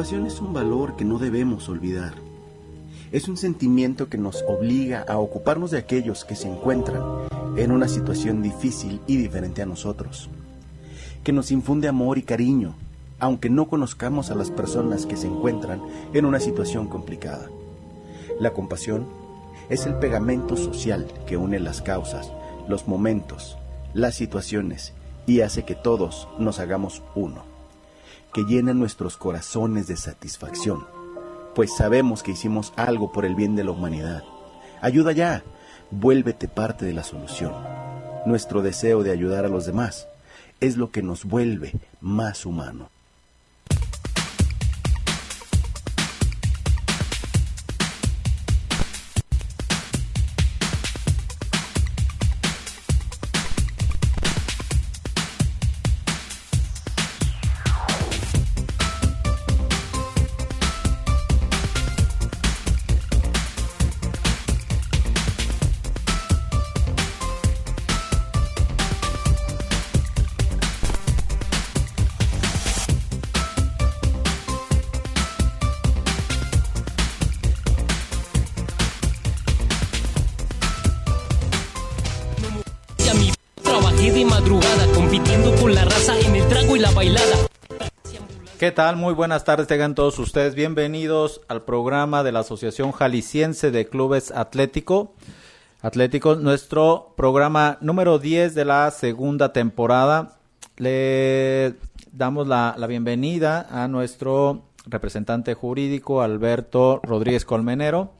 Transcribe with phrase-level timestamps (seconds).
[0.00, 2.14] Compasión es un valor que no debemos olvidar.
[3.12, 7.02] Es un sentimiento que nos obliga a ocuparnos de aquellos que se encuentran
[7.58, 10.30] en una situación difícil y diferente a nosotros,
[11.22, 12.76] que nos infunde amor y cariño,
[13.18, 15.82] aunque no conozcamos a las personas que se encuentran
[16.14, 17.50] en una situación complicada.
[18.40, 19.06] La compasión
[19.68, 22.32] es el pegamento social que une las causas,
[22.70, 23.58] los momentos,
[23.92, 24.94] las situaciones
[25.26, 27.49] y hace que todos nos hagamos uno
[28.32, 30.86] que llena nuestros corazones de satisfacción,
[31.54, 34.22] pues sabemos que hicimos algo por el bien de la humanidad.
[34.80, 35.42] Ayuda ya,
[35.90, 37.52] vuélvete parte de la solución.
[38.26, 40.06] Nuestro deseo de ayudar a los demás
[40.60, 42.88] es lo que nos vuelve más humanos.
[88.60, 88.96] ¿Qué tal?
[88.96, 94.30] Muy buenas tardes, tengan todos ustedes bienvenidos al programa de la Asociación Jalisciense de Clubes
[94.32, 95.14] Atlético.
[95.80, 100.36] Atléticos, nuestro programa número 10 de la segunda temporada.
[100.76, 101.72] Le
[102.12, 108.12] damos la, la bienvenida a nuestro representante jurídico, Alberto Rodríguez Colmenero,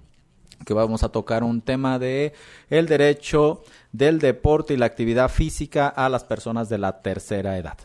[0.64, 2.32] que vamos a tocar un tema de
[2.70, 3.62] el derecho
[3.92, 7.76] del deporte y la actividad física a las personas de la tercera edad.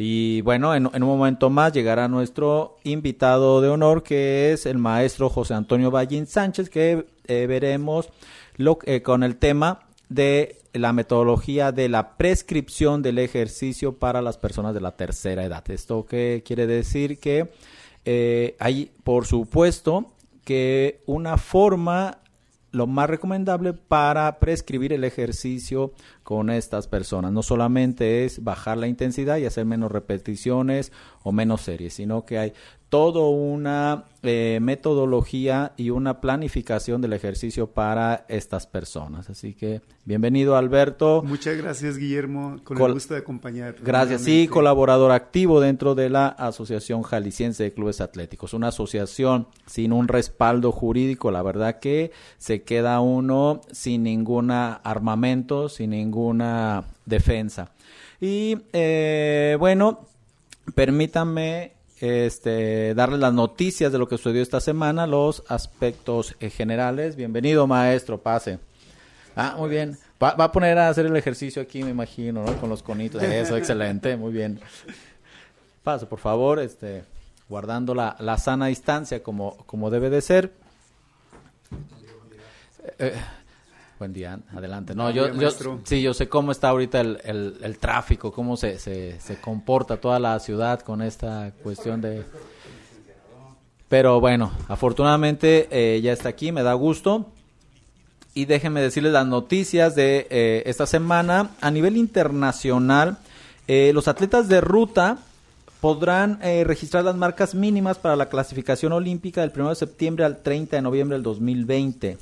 [0.00, 5.28] Y bueno, en, un momento más llegará nuestro invitado de honor, que es el maestro
[5.28, 8.08] José Antonio Ballín Sánchez, que eh, veremos
[8.54, 14.38] lo, eh, con el tema de la metodología de la prescripción del ejercicio para las
[14.38, 15.68] personas de la tercera edad.
[15.68, 17.18] ¿Esto qué quiere decir?
[17.18, 17.50] Que
[18.04, 20.12] eh, hay, por supuesto,
[20.44, 22.18] que una forma
[22.70, 25.92] lo más recomendable para prescribir el ejercicio
[26.28, 27.32] con estas personas.
[27.32, 32.36] No solamente es bajar la intensidad y hacer menos repeticiones o menos series, sino que
[32.38, 32.52] hay
[32.88, 39.28] toda una eh, metodología y una planificación del ejercicio para estas personas.
[39.28, 41.22] Así que bienvenido Alberto.
[41.22, 43.76] Muchas gracias Guillermo, con Col el gusto de acompañar.
[43.82, 48.54] Gracias, sí, colaborador activo dentro de la Asociación Jalisciense de Clubes Atléticos.
[48.54, 55.68] Una asociación sin un respaldo jurídico, la verdad que se queda uno sin ningún armamento,
[55.68, 57.70] sin ninguna defensa.
[58.20, 60.06] Y eh, bueno,
[60.74, 67.14] permítanme este, darles las noticias de lo que sucedió esta semana, los aspectos eh, generales.
[67.14, 68.58] Bienvenido, maestro, pase.
[69.36, 69.96] Ah, muy bien.
[70.20, 72.56] Va, a poner a hacer el ejercicio aquí, me imagino, ¿no?
[72.60, 73.22] Con los conitos.
[73.22, 74.60] Eso, excelente, muy bien.
[75.84, 77.04] Pase, por favor, este,
[77.48, 80.52] guardando la, la sana distancia como, como debe de ser.
[82.98, 83.14] Eh,
[83.98, 84.94] Buen día, adelante.
[84.94, 85.48] No, yo, yo,
[85.82, 89.96] sí, yo sé cómo está ahorita el, el, el tráfico, cómo se, se, se, comporta
[89.96, 92.22] toda la ciudad con esta cuestión de...
[93.88, 97.26] Pero bueno, afortunadamente eh, ya está aquí, me da gusto.
[98.34, 101.50] Y déjenme decirles las noticias de eh, esta semana.
[101.60, 103.18] A nivel internacional,
[103.66, 105.18] eh, los atletas de ruta
[105.80, 110.76] podrán registrar las marcas mínimas para la clasificación olímpica del 1 de septiembre al 30
[110.76, 112.18] de noviembre del 2020.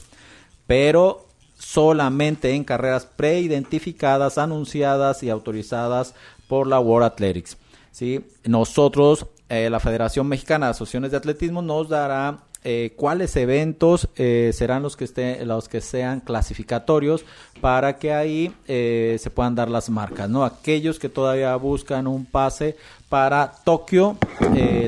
[0.66, 1.25] Pero
[1.58, 6.14] solamente en carreras preidentificadas, anunciadas y autorizadas
[6.48, 7.56] por la World Athletics.
[7.90, 8.24] ¿sí?
[8.44, 14.50] Nosotros, eh, la Federación Mexicana de Asociaciones de Atletismo, nos dará eh, cuáles eventos eh,
[14.52, 17.24] serán los que estén, los que sean clasificatorios
[17.60, 20.44] para que ahí eh, se puedan dar las marcas, ¿no?
[20.44, 22.76] Aquellos que todavía buscan un pase
[23.08, 24.18] para Tokio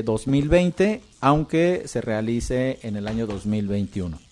[0.03, 4.28] 2020, aunque se realice en el año 2021.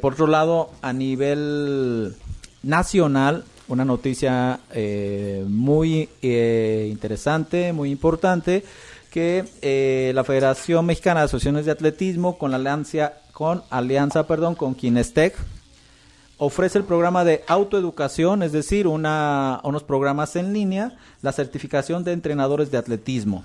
[0.00, 2.16] Por otro lado, a nivel
[2.62, 4.60] nacional, una noticia
[5.46, 8.64] muy interesante, muy importante
[9.10, 14.74] que eh, la Federación Mexicana de Asociaciones de Atletismo con alianza con alianza, perdón, con
[14.74, 15.36] Kinestec
[16.38, 22.12] ofrece el programa de autoeducación, es decir, una, unos programas en línea, la certificación de
[22.12, 23.44] entrenadores de atletismo.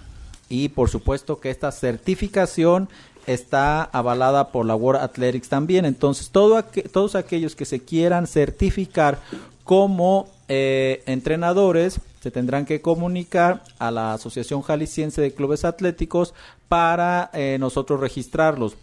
[0.49, 2.89] Y por supuesto que esta certificación
[3.27, 5.85] está avalada por la World Athletics también.
[5.85, 9.19] Entonces, todo todos aquellos que se quieran certificar
[9.63, 16.33] como eh, entrenadores se tendrán que comunicar a la Asociación Jalisciense de Clubes Atléticos
[16.69, 18.77] para eh, nosotros registrarlos.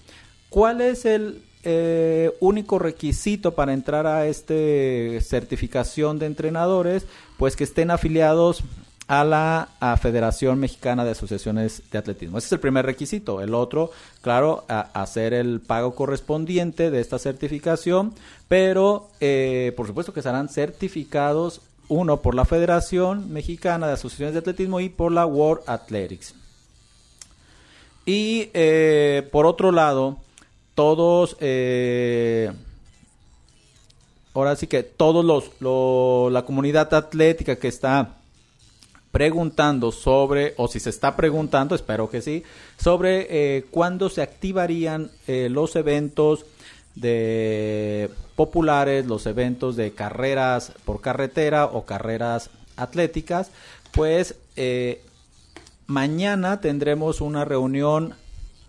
[0.50, 4.54] ¿Cuál es el eh, único requisito para entrar a esta
[5.22, 7.06] certificación de entrenadores?
[7.38, 8.62] Pues que estén afiliados
[9.10, 9.68] a la
[10.00, 12.38] Federación Mexicana de Asociaciones de Atletismo.
[12.38, 13.40] Ese es el primer requisito.
[13.40, 13.90] El otro,
[14.22, 18.14] claro, hacer el pago correspondiente de esta certificación,
[18.46, 24.38] pero eh, por supuesto que serán certificados uno por la Federación Mexicana de Asociaciones de
[24.38, 26.36] Atletismo y por la World Athletics.
[28.06, 30.18] Y eh, por otro lado,
[30.76, 32.52] todos, eh,
[34.34, 38.19] ahora sí que todos los, la comunidad atlética que está
[39.12, 42.44] preguntando sobre, o si se está preguntando, espero que sí,
[42.78, 46.44] sobre eh, cuándo se activarían los eventos
[46.94, 53.50] de populares, los eventos de carreras por carretera o carreras atléticas,
[53.92, 55.02] pues eh,
[55.86, 58.14] mañana tendremos una reunión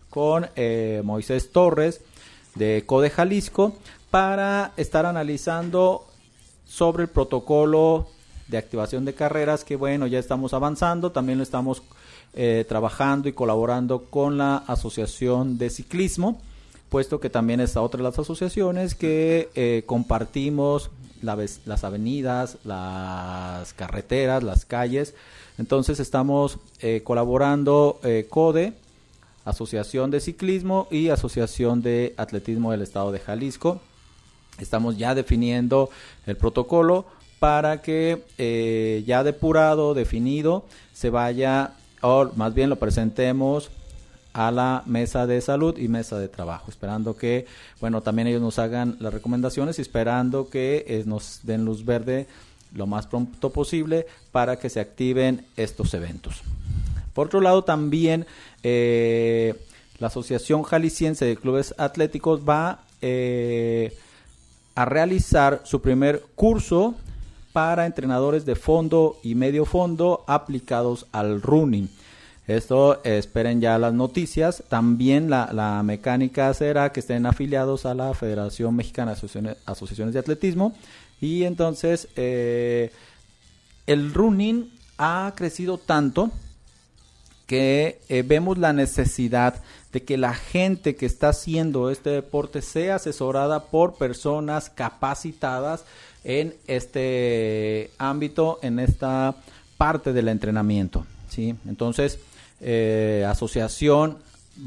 [0.10, 2.02] con eh, Moisés Torres
[2.56, 3.76] de Code Jalisco
[4.10, 6.06] para estar analizando
[6.66, 8.08] sobre el protocolo
[8.52, 11.82] de activación de carreras que bueno ya estamos avanzando también lo estamos
[12.36, 16.40] eh, trabajando y colaborando con la asociación de ciclismo
[16.92, 24.44] puesto que también está otra de las asociaciones que eh, compartimos las avenidas, las carreteras,
[24.44, 25.16] las calles.
[25.58, 28.74] Entonces estamos eh, colaborando eh, CODE,
[29.46, 33.80] Asociación de Ciclismo y Asociación de Atletismo del Estado de Jalisco.
[34.60, 35.90] Estamos ya definiendo
[36.26, 37.06] el protocolo
[37.42, 41.72] para que ya depurado, definido, se vaya,
[42.02, 43.72] o más bien lo presentemos
[44.34, 47.46] a la mesa de salud y mesa de trabajo, esperando que,
[47.80, 52.28] bueno, también ellos nos hagan las recomendaciones y esperando que eh, nos den luz verde
[52.74, 56.42] lo más pronto posible para que se activen estos eventos.
[57.14, 58.26] Por otro lado, también
[58.64, 59.56] eh,
[60.00, 63.94] la Asociación Jalisciense de Clubes Atléticos va eh,
[64.76, 66.96] a realizar su primer curso
[67.54, 71.90] para entrenadores de fondo y medio fondo aplicados al running.
[72.48, 74.64] Esto esperen ya las noticias.
[74.68, 80.74] También la, mecánica será que estén afiliados a la Federación Mexicana de Asociaciones, de Atletismo.
[81.20, 82.92] Y entonces eh,
[83.86, 86.32] el running ha crecido tanto
[87.48, 89.62] que eh, vemos la necesidad
[89.92, 95.84] de que la gente que está haciendo este deporte sea asesorada por personas capacitadas
[96.24, 99.36] en este ámbito, en esta
[99.78, 101.06] parte del entrenamiento.
[101.30, 101.56] ¿sí?
[101.68, 102.20] Entonces,
[102.60, 104.18] eh, asociación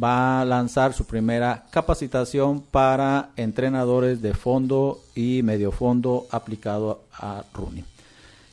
[0.02, 7.44] va a lanzar su primera capacitación para entrenadores de fondo y medio fondo aplicado a
[7.52, 7.84] running.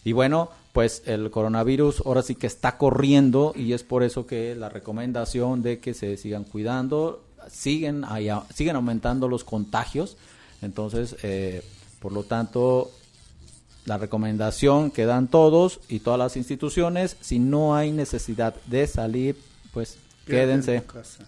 [0.03, 4.55] Y bueno, pues el coronavirus ahora sí que está corriendo y es por eso que
[4.55, 8.05] la recomendación de que se sigan cuidando, siguen,
[8.53, 10.17] siguen aumentando los contagios.
[10.62, 11.63] Entonces, eh,
[12.01, 12.89] por lo tanto,
[13.86, 19.38] la recomendación que dan todos y todas las instituciones, si no hay necesidad de salir,
[19.72, 20.84] pues quédense,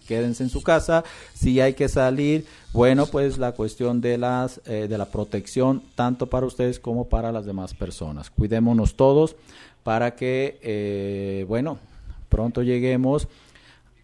[0.08, 1.04] quédense en su casa.
[1.32, 6.26] Si hay que salir, bueno, pues la cuestión de las eh, de la protección tanto
[6.26, 8.30] para ustedes como para las demás personas.
[8.30, 9.36] Cuidémonos todos
[9.84, 11.78] para que, eh, bueno,
[12.28, 13.28] pronto lleguemos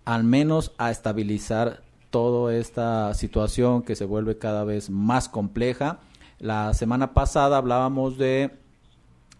[0.05, 5.99] al menos a estabilizar toda esta situación que se vuelve cada vez más compleja
[6.41, 8.51] la semana pasada hablábamos de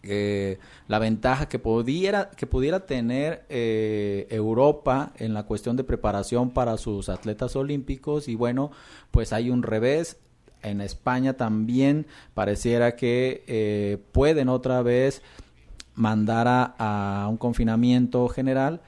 [0.03, 6.51] eh, la ventaja que pudiera, que pudiera tener eh, Europa en la cuestión de preparación
[6.51, 8.71] para sus atletas olímpicos y bueno,
[9.11, 10.19] pues hay un revés.
[10.63, 15.23] En España también pareciera que eh, pueden otra vez
[15.95, 18.83] mandar a, un confinamiento general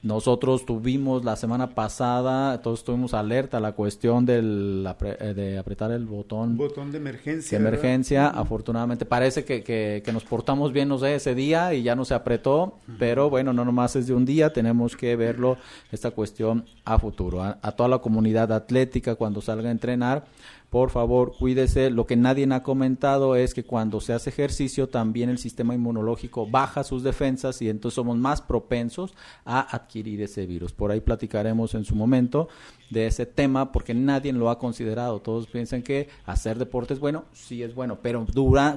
[0.00, 5.90] nosotros tuvimos la semana pasada, todos estuvimos alerta a la cuestión del, eh, de apretar
[5.90, 6.56] el botón.
[6.56, 7.58] Botón de emergencia.
[7.58, 9.04] De emergencia, afortunadamente.
[9.04, 12.78] Parece que, que, nos portamos bien, no sé, ese día y ya no se apretó,
[12.98, 15.58] pero bueno, no nomás es de un día, tenemos que verlo,
[15.90, 17.42] esta cuestión a futuro.
[17.42, 20.24] a toda la comunidad atlética cuando salga a entrenar,
[20.70, 21.88] por favor, cuídese.
[21.90, 26.46] Lo que nadie ha comentado es que cuando se hace ejercicio también el sistema inmunológico
[26.46, 29.14] baja sus defensas y entonces somos más propensos
[29.46, 30.72] a adquirir ese virus.
[30.72, 32.48] Por ahí platicaremos en su momento
[32.90, 35.20] de ese tema porque nadie lo ha considerado.
[35.20, 38.26] Todos piensan que hacer deporte es bueno, sí es bueno, pero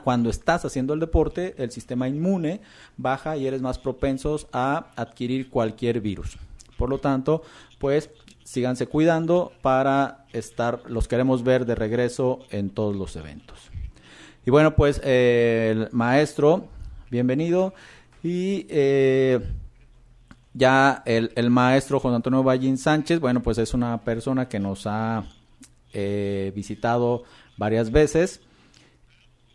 [0.03, 2.61] cuando estás haciendo el deporte, el sistema inmune
[2.95, 6.37] baja y eres más propensos a adquirir cualquier virus.
[6.77, 7.43] Por lo tanto,
[7.79, 8.09] pues
[8.51, 13.71] síganse cuidando para estar, los queremos ver de regreso en todos los eventos.
[14.45, 16.65] Y bueno, pues eh, el maestro,
[17.09, 17.73] bienvenido.
[18.21, 19.39] Y eh,
[20.53, 24.85] ya el, el, maestro Juan Antonio Ballín Sánchez, bueno, pues es una persona que nos
[24.85, 25.23] ha
[25.93, 27.23] eh, visitado
[27.55, 28.41] varias veces.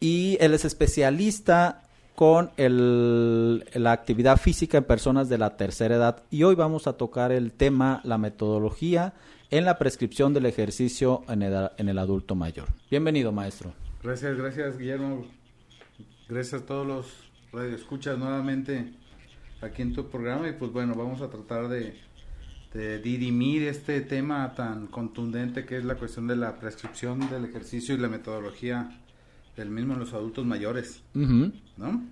[0.00, 1.82] Y él es especialista
[2.16, 7.30] con la actividad física en personas de la tercera edad y hoy vamos a tocar
[7.30, 9.12] el tema, la metodología
[9.50, 12.68] en la prescripción del ejercicio en el, en el adulto mayor.
[12.90, 13.74] Bienvenido, maestro.
[14.02, 15.26] Gracias, gracias, Guillermo.
[16.26, 17.06] Gracias a todos los
[17.52, 18.94] radioescuchas nuevamente
[19.60, 21.96] aquí en tu programa y pues bueno, vamos a tratar de,
[22.72, 27.94] de dirimir este tema tan contundente que es la cuestión de la prescripción del ejercicio
[27.94, 29.02] y la metodología
[29.56, 32.02] del mismo en los adultos mayores, ¿no?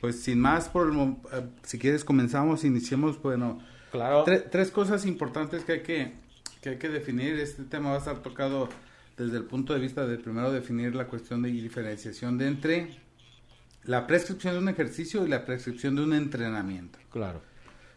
[0.00, 3.60] Pues sin más, por eh, si quieres comenzamos, iniciemos, bueno,
[3.92, 4.24] claro.
[4.24, 6.12] tres cosas importantes que hay que,
[6.60, 7.34] que hay que definir.
[7.38, 8.68] Este tema va a estar tocado
[9.16, 12.96] desde el punto de vista de primero definir la cuestión de diferenciación de entre
[13.84, 16.98] la prescripción de un ejercicio y la prescripción de un entrenamiento.
[17.10, 17.42] Claro.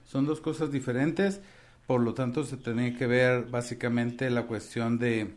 [0.03, 1.41] Son dos cosas diferentes,
[1.87, 5.35] por lo tanto se tiene que ver básicamente la cuestión de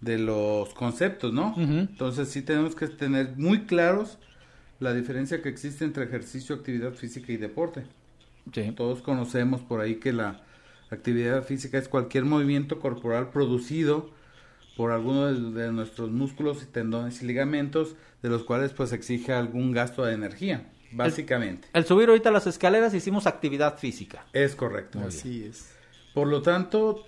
[0.00, 1.54] de los conceptos, ¿no?
[1.56, 4.18] Entonces sí tenemos que tener muy claros
[4.80, 7.84] la diferencia que existe entre ejercicio, actividad física y deporte.
[8.76, 10.42] Todos conocemos por ahí que la
[10.90, 14.10] actividad física es cualquier movimiento corporal producido
[14.76, 19.72] por alguno de, nuestros músculos y tendones y ligamentos, de los cuales pues exige algún
[19.72, 21.66] gasto de energía, básicamente.
[21.72, 24.24] El, subir ahorita las escaleras hicimos actividad física.
[24.32, 25.00] Es correcto.
[25.00, 25.74] Así es.
[26.14, 27.04] Por lo tanto,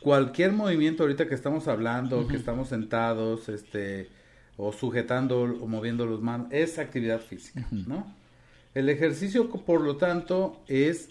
[0.00, 4.08] cualquier movimiento ahorita que estamos hablando, que estamos sentados, este,
[4.56, 8.14] o sujetando o moviendo los manos, es actividad física, ¿no?
[8.74, 11.08] El ejercicio, por lo tanto, es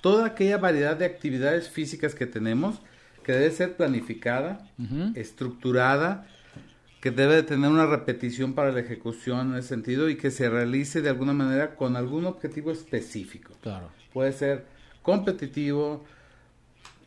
[0.00, 2.80] toda aquella variedad de actividades físicas que tenemos
[3.22, 4.68] que debe ser planificada,
[5.14, 6.26] estructurada,
[7.00, 10.48] que debe de tener una repetición para la ejecución en ese sentido y que se
[10.48, 13.54] realice de alguna manera con algún objetivo específico.
[13.62, 13.90] Claro.
[14.12, 14.66] Puede ser
[15.02, 16.04] competitivo,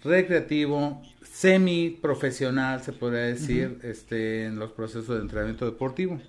[0.06, 6.22] recreativo, semi profesional, se podría decir, este, en los procesos de entrenamiento deportivo.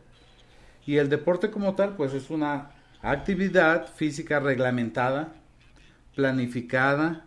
[0.87, 2.71] Y el deporte como tal, pues es una
[3.03, 5.33] actividad física reglamentada,
[6.15, 7.25] planificada,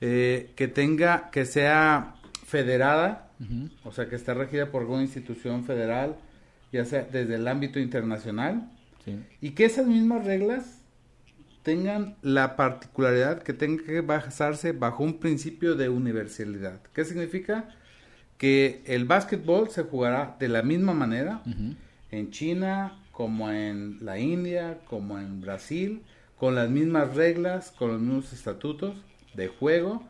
[0.00, 2.14] eh, que tenga, que sea
[2.46, 3.30] federada,
[3.84, 6.16] o sea, que esté regida por alguna institución federal,
[6.72, 8.70] ya sea desde el ámbito internacional,
[9.40, 10.75] y que esas mismas reglas
[11.66, 16.80] tengan la particularidad que tenga que basarse bajo un principio de universalidad.
[16.94, 17.70] ¿Qué significa?
[18.38, 21.42] Que el básquetbol se jugará de la misma manera
[22.12, 26.02] en China, como en la India, como en Brasil,
[26.38, 28.94] con las mismas reglas, con los mismos estatutos
[29.34, 30.04] de juego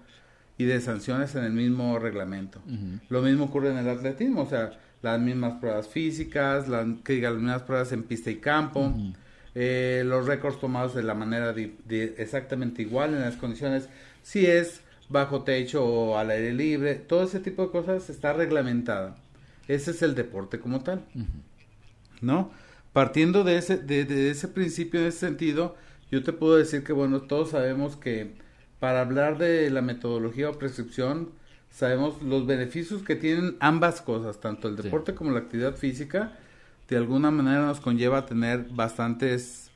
[0.59, 2.61] y de sanciones en el mismo reglamento.
[3.09, 7.31] Lo mismo ocurre en el atletismo, o sea, las mismas pruebas físicas, las, que diga,
[7.31, 8.93] las mismas pruebas en pista y campo.
[9.59, 13.89] Eh, los récords tomados de la manera de, exactamente igual en las condiciones,
[14.23, 19.17] si es bajo techo o al aire libre, todo ese tipo de cosas está reglamentada.
[19.67, 21.07] Ese es el deporte como tal,
[22.21, 22.51] ¿no?
[22.93, 25.75] Partiendo de ese, de, ese principio, en ese sentido,
[26.11, 28.35] yo te puedo decir que, bueno, todos sabemos que
[28.79, 31.31] para hablar de la metodología o prescripción,
[31.71, 36.37] sabemos los beneficios que tienen ambas cosas, tanto el deporte como la actividad física,
[36.89, 39.71] de alguna manera nos conlleva a tener bastantes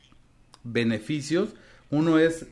[0.62, 1.55] beneficios.
[1.90, 2.47] Uno es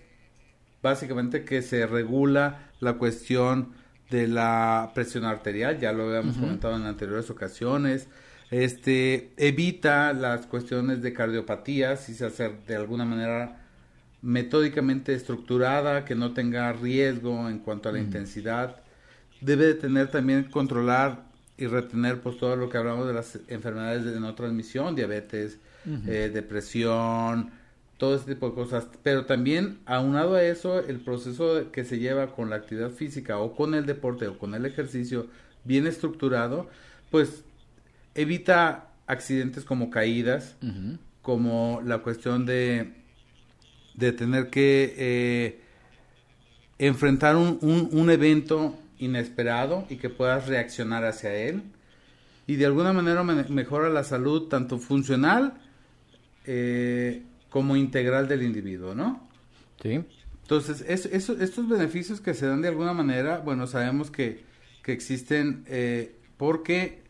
[0.82, 3.72] básicamente que se regula la cuestión
[4.10, 8.08] de la presión arterial, ya lo habíamos comentado en anteriores ocasiones.
[8.50, 13.66] Este evita las cuestiones de cardiopatía si se hace de alguna manera
[14.22, 18.76] metódicamente estructurada, que no tenga riesgo en cuanto a la intensidad.
[19.40, 21.27] Debe de tener también controlar
[21.58, 25.58] y retener pues todo lo que hablamos de las enfermedades de no transmisión, diabetes,
[26.06, 27.50] eh, depresión,
[27.98, 28.88] todo ese tipo de cosas.
[29.02, 33.54] Pero también, aunado a eso, el proceso que se lleva con la actividad física o
[33.54, 35.26] con el deporte o con el ejercicio
[35.64, 36.68] bien estructurado,
[37.10, 37.44] pues
[38.14, 40.56] evita accidentes como caídas,
[41.22, 42.94] como la cuestión de,
[43.94, 45.60] de tener que eh,
[46.78, 51.62] enfrentar un, un, evento inesperado y que puedas reaccionar hacia él.
[52.46, 55.54] Y de alguna manera mejora la salud tanto funcional
[56.46, 59.28] eh, como integral del individuo, ¿no?
[59.82, 60.04] Sí.
[60.42, 64.44] Entonces, estos beneficios que se dan de alguna manera, bueno, sabemos que,
[64.82, 67.02] que existen eh, porque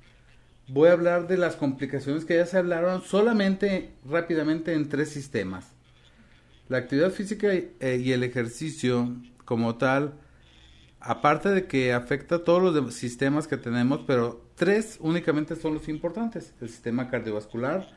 [0.67, 5.69] voy a hablar de las complicaciones que ya se hablaron solamente rápidamente en tres sistemas.
[6.69, 9.15] La actividad física y, eh, y el ejercicio
[9.45, 10.15] como tal,
[11.01, 15.89] aparte de que afecta a todos los sistemas que tenemos, pero tres únicamente son los
[15.89, 16.53] importantes.
[16.61, 17.89] El sistema cardiovascular,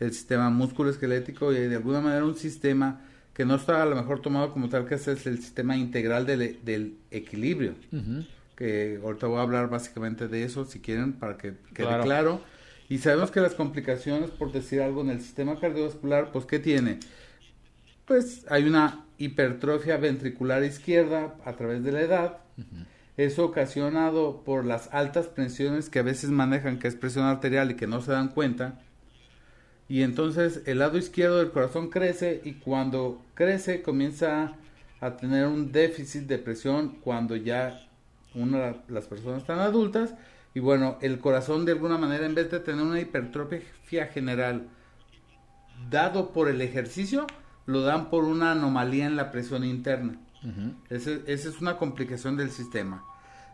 [0.00, 3.00] el sistema musculoesquelético y de alguna manera un sistema
[3.34, 6.58] que no está a lo mejor tomado como tal, que es el sistema integral del,
[6.64, 7.74] del equilibrio.
[8.56, 12.40] Que ahorita voy a hablar básicamente de eso, si quieren, para que quede claro.
[12.88, 16.98] Y sabemos que las complicaciones, por decir algo, en el sistema cardiovascular, pues, ¿qué tiene?
[18.08, 22.38] Pues hay una hipertrofia ventricular izquierda a través de la edad.
[23.18, 27.74] Es ocasionado por las altas presiones que a veces manejan, que es presión arterial y
[27.74, 28.80] que no se dan cuenta.
[29.90, 34.54] Y entonces el lado izquierdo del corazón crece y cuando crece comienza
[35.00, 37.86] a tener un déficit de presión cuando ya
[38.34, 40.14] una, las personas están adultas.
[40.54, 44.66] Y bueno, el corazón de alguna manera en vez de tener una hipertrofia general
[45.90, 47.26] dado por el ejercicio,
[47.68, 50.18] lo dan por una anomalía en la presión interna.
[50.88, 53.04] esa es una complicación del sistema.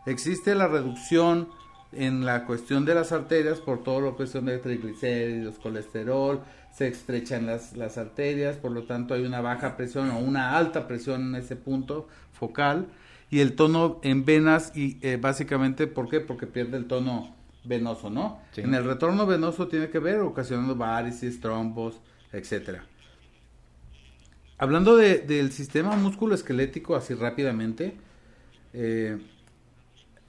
[0.05, 1.49] Existe la reducción
[1.91, 6.39] en la cuestión de las arterias por todo lo que son de triglicéridos, colesterol,
[6.73, 10.87] se estrechan las, las arterias, por lo tanto hay una baja presión o una alta
[10.87, 12.87] presión en ese punto focal
[13.29, 16.21] y el tono en venas y eh, básicamente ¿por qué?
[16.21, 18.39] Porque pierde el tono venoso, ¿no?
[18.55, 21.99] En el retorno venoso tiene que ver ocasionando varices, trombos,
[22.31, 22.85] etcétera.
[24.57, 27.95] Hablando de, del sistema musculoesquelético así rápidamente,
[28.73, 29.17] eh,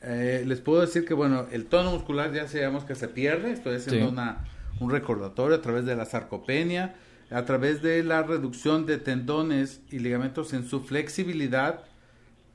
[0.02, 3.76] eh, les puedo decir que, bueno, el tono muscular ya sabemos que se pierde, estoy
[3.76, 4.44] haciendo una,
[4.80, 6.96] un recordatorio a través de la sarcopenia,
[7.30, 11.84] a través de la reducción de tendones y ligamentos en su flexibilidad,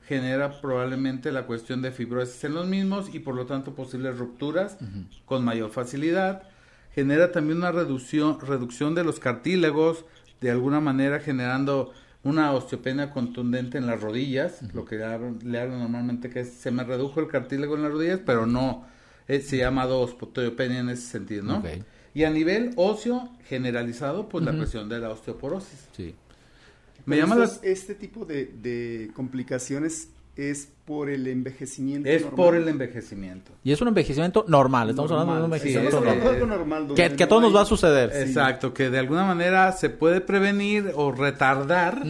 [0.06, 4.76] genera probablemente la cuestión de fibrosis en los mismos y por lo tanto posibles rupturas
[5.24, 6.42] con mayor facilidad.
[6.94, 10.04] Genera también una reducción, reducción de los cartílagos,
[10.42, 11.92] de alguna manera generando
[12.24, 17.20] una osteopenia contundente en las rodillas, lo que le hago normalmente que se me redujo
[17.20, 18.84] el cartílago en las rodillas, pero no
[19.28, 21.62] eh, se llama osteopenia en ese sentido, ¿no?
[22.14, 25.88] Y a nivel óseo generalizado, pues la presión de la osteoporosis.
[25.96, 26.14] Sí.
[27.06, 32.08] Me llama Este tipo de, de complicaciones es por el envejecimiento.
[32.08, 33.52] Es por el envejecimiento.
[33.62, 36.00] Y es un envejecimiento normal, estamos hablando de un envejecimiento
[36.46, 36.94] normal.
[36.94, 38.10] que, a todos nos va a suceder.
[38.14, 42.02] Exacto, que de alguna manera se puede prevenir o retardar,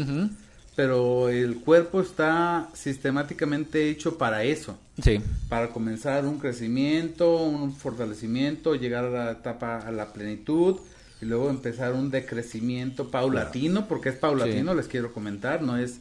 [0.76, 4.78] pero el cuerpo está sistemáticamente hecho para eso.
[5.02, 5.20] Sí.
[5.48, 10.78] Para comenzar un crecimiento, un fortalecimiento, llegar a la etapa, a la plenitud
[11.20, 16.00] y luego empezar un decrecimiento paulatino, porque es paulatino, les quiero comentar, no es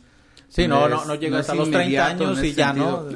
[0.52, 3.08] Sí, no, no, no llegas a los 30 años y ya no.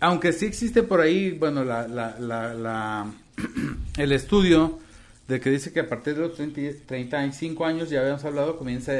[0.00, 3.06] Aunque sí existe por ahí, bueno, la, la, la,
[3.96, 4.78] el estudio
[5.26, 8.92] de que dice que a partir de los 30, 35 años, ya habíamos hablado, comienza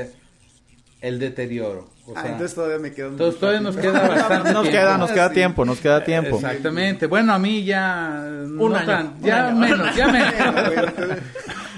[1.00, 1.88] el deterioro.
[2.16, 5.64] ah, entonces todavía me queda Entonces todavía nos queda bastante Nos queda, nos queda tiempo,
[5.64, 6.34] nos queda tiempo.
[6.34, 7.06] Exactamente.
[7.06, 8.20] Bueno, a mí ya...
[8.58, 10.92] Un año, ya menos, ya menos.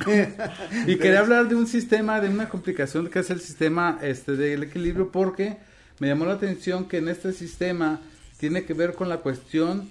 [0.87, 4.65] y quería hablar de un sistema, de una complicación que es el sistema este del
[4.65, 5.59] equilibrio porque
[5.99, 8.01] me llamó la atención que en este sistema
[8.39, 9.91] tiene que ver con la cuestión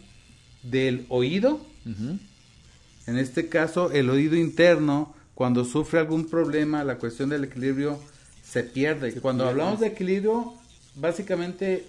[0.63, 1.65] del oído.
[1.85, 7.99] En este caso, el oído interno, cuando sufre algún problema, la cuestión del equilibrio
[8.43, 9.13] se pierde.
[9.21, 10.53] Cuando hablamos de equilibrio,
[10.95, 11.87] básicamente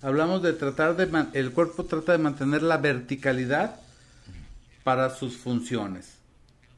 [0.00, 3.76] hablamos de tratar de el cuerpo trata de mantener la verticalidad
[4.82, 6.13] para sus funciones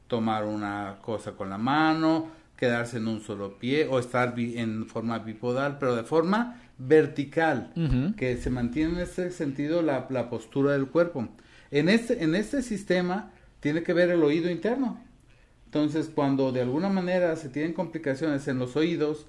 [0.07, 5.19] tomar una cosa con la mano, quedarse en un solo pie o estar en forma
[5.19, 7.71] bipodal, pero de forma vertical,
[8.17, 11.27] que se mantiene en ese sentido la, la, postura del cuerpo.
[11.71, 14.99] En este, en este sistema tiene que ver el oído interno.
[15.65, 19.27] Entonces, cuando de alguna manera se tienen complicaciones en los oídos,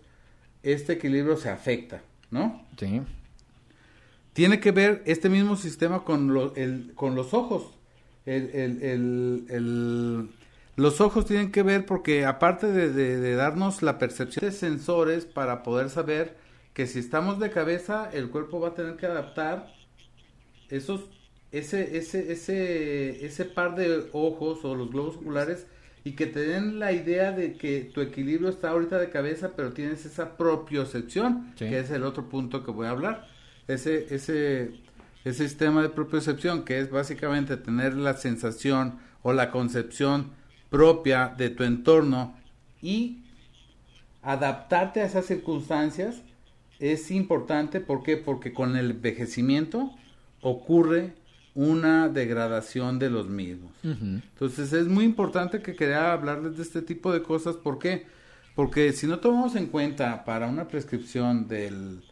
[0.63, 2.67] este equilibrio se afecta, ¿no?
[2.79, 3.03] Sí.
[4.33, 7.75] Tiene que ver este mismo sistema con, el, con los ojos.
[8.25, 10.29] el, el, el
[10.79, 15.65] Los ojos tienen que ver porque aparte de, de darnos la percepción de sensores para
[15.65, 16.37] poder saber
[16.73, 19.67] que si estamos de cabeza, el cuerpo va a tener que adaptar
[20.69, 21.11] esos
[21.51, 25.67] ese, ese, ese, ese par de ojos o los globos oculares
[26.05, 29.73] y que te den la idea de que tu equilibrio está ahorita de cabeza, pero
[29.73, 33.27] tienes esa propiocepción, que es el otro punto que voy a hablar.
[33.67, 34.75] Ese, ese,
[35.25, 40.38] ese sistema de propiocepción, que es básicamente tener la sensación o la concepción
[40.71, 42.37] propia de tu entorno
[42.83, 43.19] y
[44.23, 46.23] adaptarte a esas circunstancias
[46.79, 47.81] es importante.
[47.81, 48.17] ¿Por qué?
[48.17, 49.91] Porque con el envejecimiento
[50.41, 51.15] ocurre
[51.55, 53.73] una degradación de los mismos.
[53.83, 57.57] Entonces es muy importante que quería hablarles de este tipo de cosas.
[57.57, 58.07] ¿Por qué?
[58.55, 62.03] Porque si no tomamos en cuenta para una prescripción del,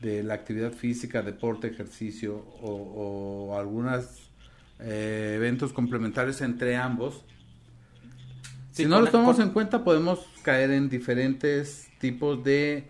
[0.00, 4.30] de la actividad física, deporte, ejercicio o, o algunos
[4.78, 7.24] eh, eventos complementarios entre ambos,
[8.76, 12.84] si no los tomamos en cuenta podemos caer en diferentes tipos de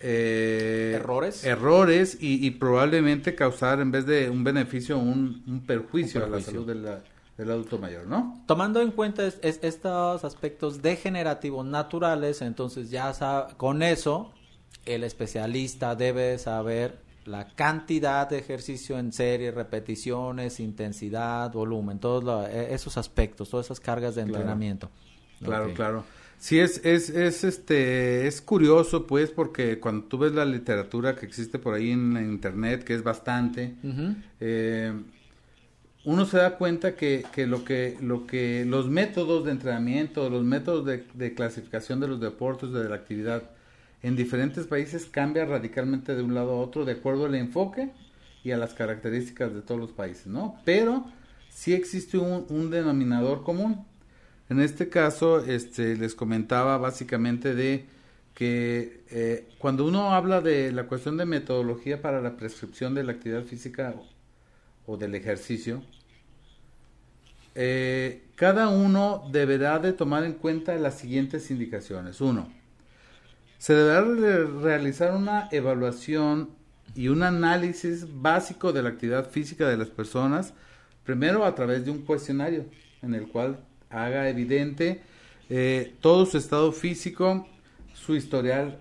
[0.00, 6.40] eh, errores errores y, probablemente causar en vez de un beneficio un, perjuicio, a la
[6.40, 8.42] salud del adulto mayor, ¿no?
[8.46, 13.12] Tomando en cuenta estos aspectos degenerativos naturales, entonces ya
[13.58, 14.32] con eso
[14.86, 22.74] el especialista debe saber la cantidad de ejercicio en serie, repeticiones, intensidad, volumen, todos e,
[22.74, 24.90] esos aspectos, todas esas cargas de entrenamiento.
[25.42, 26.04] Claro, claro.
[26.38, 31.26] Sí, es, es, es, este, es curioso, pues, porque cuando tú ves la literatura que
[31.26, 33.74] existe por ahí en, internet, que es bastante,
[34.40, 34.92] eh,
[36.04, 40.44] uno se da cuenta que, que, lo que, lo que, los métodos de entrenamiento, los
[40.44, 43.50] métodos de, clasificación de los deportes, de la actividad,
[44.02, 47.90] en diferentes países cambia radicalmente de un lado a otro de acuerdo al enfoque
[48.44, 50.60] y a las características de todos los países, ¿no?
[50.64, 51.06] Pero
[51.50, 53.84] sí existe un, denominador común
[54.48, 57.86] en este caso, este, les comentaba básicamente de
[58.34, 63.12] que eh, cuando uno habla de la cuestión de metodología para la prescripción de la
[63.12, 63.94] actividad física
[64.86, 65.82] o, del ejercicio,
[67.54, 72.20] eh, cada uno deberá de tomar en cuenta las siguientes indicaciones.
[72.20, 72.52] Uno,
[73.58, 74.02] se deberá
[74.62, 76.50] realizar una evaluación
[76.94, 80.54] y un análisis básico de la actividad física de las personas,
[81.04, 82.66] primero a través de un cuestionario
[83.02, 85.02] en el cual haga evidente
[85.48, 87.46] eh, todo su estado físico,
[87.94, 88.80] su historial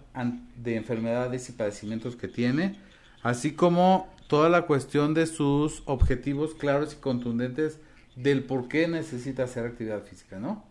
[0.55, 2.79] de enfermedades y padecimientos que tiene,
[3.21, 7.79] así como toda la cuestión de sus objetivos claros y contundentes
[8.15, 10.63] del por qué necesita hacer actividad física, ¿no?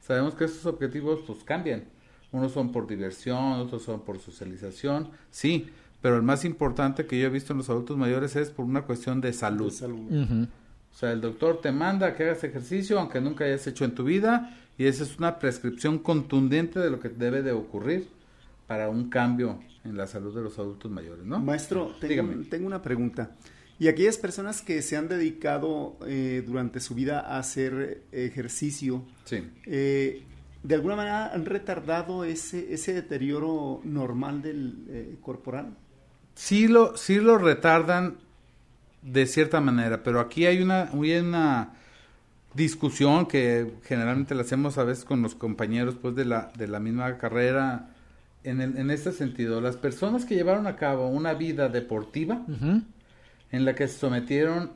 [0.00, 1.84] Sabemos que estos objetivos pues cambian.
[2.32, 5.68] Unos son por diversión, otros son por socialización, sí,
[6.00, 8.82] pero el más importante que yo he visto en los adultos mayores es por una
[8.82, 9.72] cuestión de salud.
[10.92, 14.04] O sea, el doctor te manda que hagas ejercicio aunque nunca hayas hecho en tu
[14.04, 18.08] vida y esa es una prescripción contundente de lo que debe de ocurrir
[18.66, 21.38] para un cambio en la salud de los adultos mayores, ¿no?
[21.38, 23.36] Maestro, tengo, tengo una pregunta.
[23.78, 29.02] Y aquellas personas que se han dedicado eh, durante su vida a hacer ejercicio,
[29.64, 30.22] eh,
[30.62, 35.76] ¿de alguna manera han retardado ese, ese deterioro normal del eh, corporal?
[36.34, 38.18] Sí lo, sí lo retardan,
[39.02, 41.72] de cierta manera, pero aquí hay una, una
[42.54, 46.80] discusión que generalmente la hacemos a veces con los compañeros pues de la, de la
[46.80, 47.90] misma carrera
[48.44, 49.60] en, el, en este sentido.
[49.60, 52.44] Las personas que llevaron a cabo una vida deportiva
[53.50, 54.72] en la que se sometieron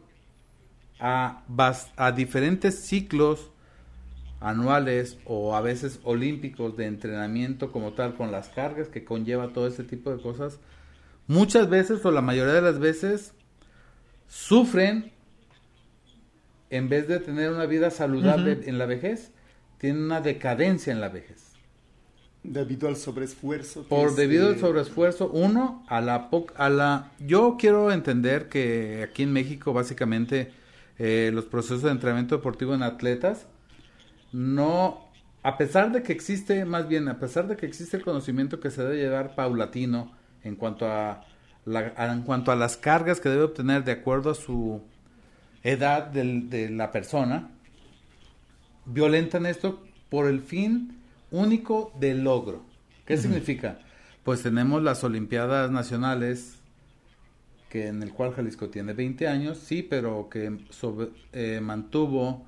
[1.01, 1.43] a,
[1.97, 3.51] a diferentes ciclos
[4.45, 9.67] anuales o a veces olímpicos de entrenamiento como tal con las cargas que conlleva todo
[9.67, 10.61] este tipo de cosas,
[11.27, 13.33] muchas veces o la mayoría de las veces
[14.29, 15.13] sufren
[16.69, 19.31] en vez de tener una vida saludable en la vejez,
[19.79, 21.53] tienen una decadencia en la vejez.
[22.43, 23.85] Debido al sobreesfuerzo.
[23.85, 27.13] Por debido al sobreesfuerzo, uno, a la, a la...
[27.19, 30.53] Yo quiero entender que aquí en México básicamente
[30.99, 33.47] eh, los procesos de entrenamiento deportivo en atletas
[34.35, 35.09] no...
[35.43, 38.71] A pesar de que existe, más bien, a pesar de que existe el conocimiento que
[38.71, 40.11] se debe llevar paulatino
[40.43, 41.23] en cuanto a
[41.67, 44.83] en cuanto a las cargas que debe obtener de acuerdo a su
[45.63, 47.51] edad de la persona,
[48.85, 50.99] violentan esto por el fin
[51.31, 52.63] único del logro.
[53.07, 53.79] ¿Qué significa?
[54.25, 56.57] Pues tenemos las Olimpiadas Nacionales,
[57.69, 60.59] que en el cual Jalisco tiene 20 años, sí, pero que
[61.33, 62.47] eh, mantuvo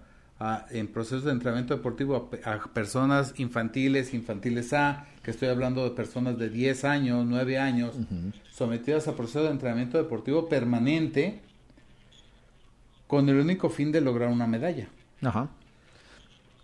[0.71, 6.39] en procesos de entrenamiento deportivo a, personas infantiles, infantiles A, que estoy hablando de personas
[6.39, 7.95] de 10 años, 9 años,
[8.51, 11.41] sometidas a procesos de entrenamiento deportivo permanente
[13.07, 14.89] con el único fin de lograr una medalla.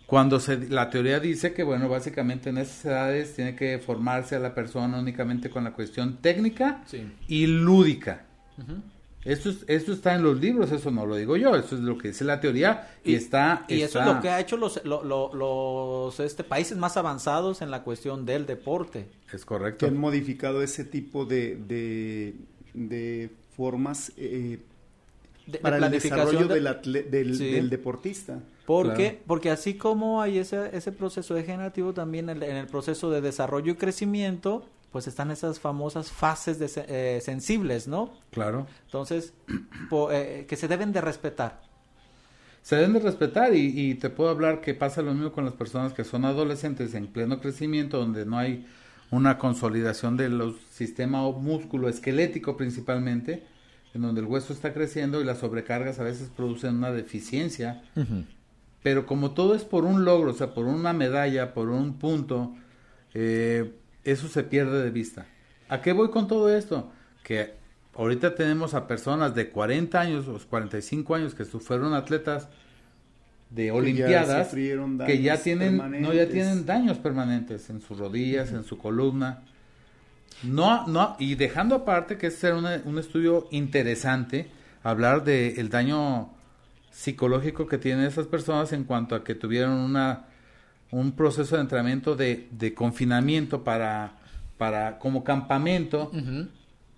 [0.05, 4.39] Cuando se, la teoría dice que, bueno, básicamente en esas edades tiene que formarse a
[4.39, 6.83] la persona únicamente con la cuestión técnica
[7.27, 8.25] y lúdica.
[9.25, 12.09] Esto, esto está en los libros, eso no lo digo yo, eso es lo que
[12.09, 13.65] dice la teoría y, está...
[13.69, 17.83] Y eso es lo que ha hecho los, los este, países más avanzados en la
[17.83, 19.07] cuestión del deporte.
[19.31, 19.85] Es correcto.
[19.85, 21.55] Que han modificado ese tipo de,
[22.73, 24.59] de, formas eh,
[25.61, 28.39] para el desarrollo del, deportista.
[28.65, 29.21] ¿Por qué?
[29.25, 33.75] Porque así como hay ese, ese proceso degenerativo, también en el proceso de desarrollo y
[33.75, 38.13] crecimiento pues están esas famosas fases de, eh, sensibles, ¿no?
[38.31, 38.67] Claro.
[38.85, 39.33] Entonces,
[40.11, 41.61] eh, que se deben de respetar.
[42.61, 45.55] Se deben de respetar y, y, te puedo hablar que pasa lo mismo con las
[45.55, 48.67] personas que son adolescentes en pleno crecimiento, donde no hay
[49.09, 53.43] una consolidación del sistema músculo esquelético principalmente,
[53.95, 57.81] en donde el hueso está creciendo y las sobrecargas a veces producen una deficiencia.
[58.83, 62.53] Pero como todo es por un logro, o sea, por una medalla, por un punto,
[63.15, 65.25] eh, eso se pierde de vista.
[65.69, 66.91] ¿A qué voy con todo esto?
[67.23, 67.53] Que
[67.95, 72.47] ahorita tenemos a personas de 40 años o 45 años que fueron atletas
[73.49, 74.49] de olimpiadas
[75.05, 79.43] que ya tienen no ya tienen daños permanentes en sus rodillas, en su columna.
[80.41, 84.47] No no y dejando aparte que es un estudio interesante
[84.81, 86.29] hablar del el daño
[86.91, 90.25] psicológico que tienen esas personas en cuanto a que tuvieron una
[90.93, 94.13] un proceso de entrenamiento de, de confinamiento para,
[94.57, 96.11] para como campamento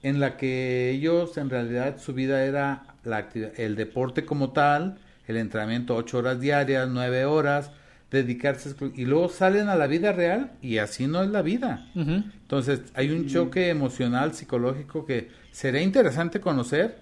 [0.03, 5.37] en la que ellos en realidad su vida era la el deporte como tal, el
[5.37, 7.71] entrenamiento ocho horas diarias, nueve horas,
[8.11, 11.87] dedicarse y luego salen a la vida real y así no es la vida.
[11.95, 16.97] Entonces hay un choque emocional, psicológico que sería interesante conocer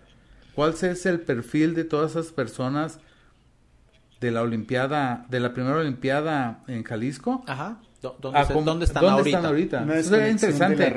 [0.54, 3.00] cuál es el perfil de todas esas personas
[4.24, 7.44] de la Olimpiada, de la primera Olimpiada en Jalisco.
[7.46, 7.78] Ajá.
[8.02, 9.82] ¿Dónde, ah, ¿dónde están ahorita?
[9.82, 10.90] No es interesante.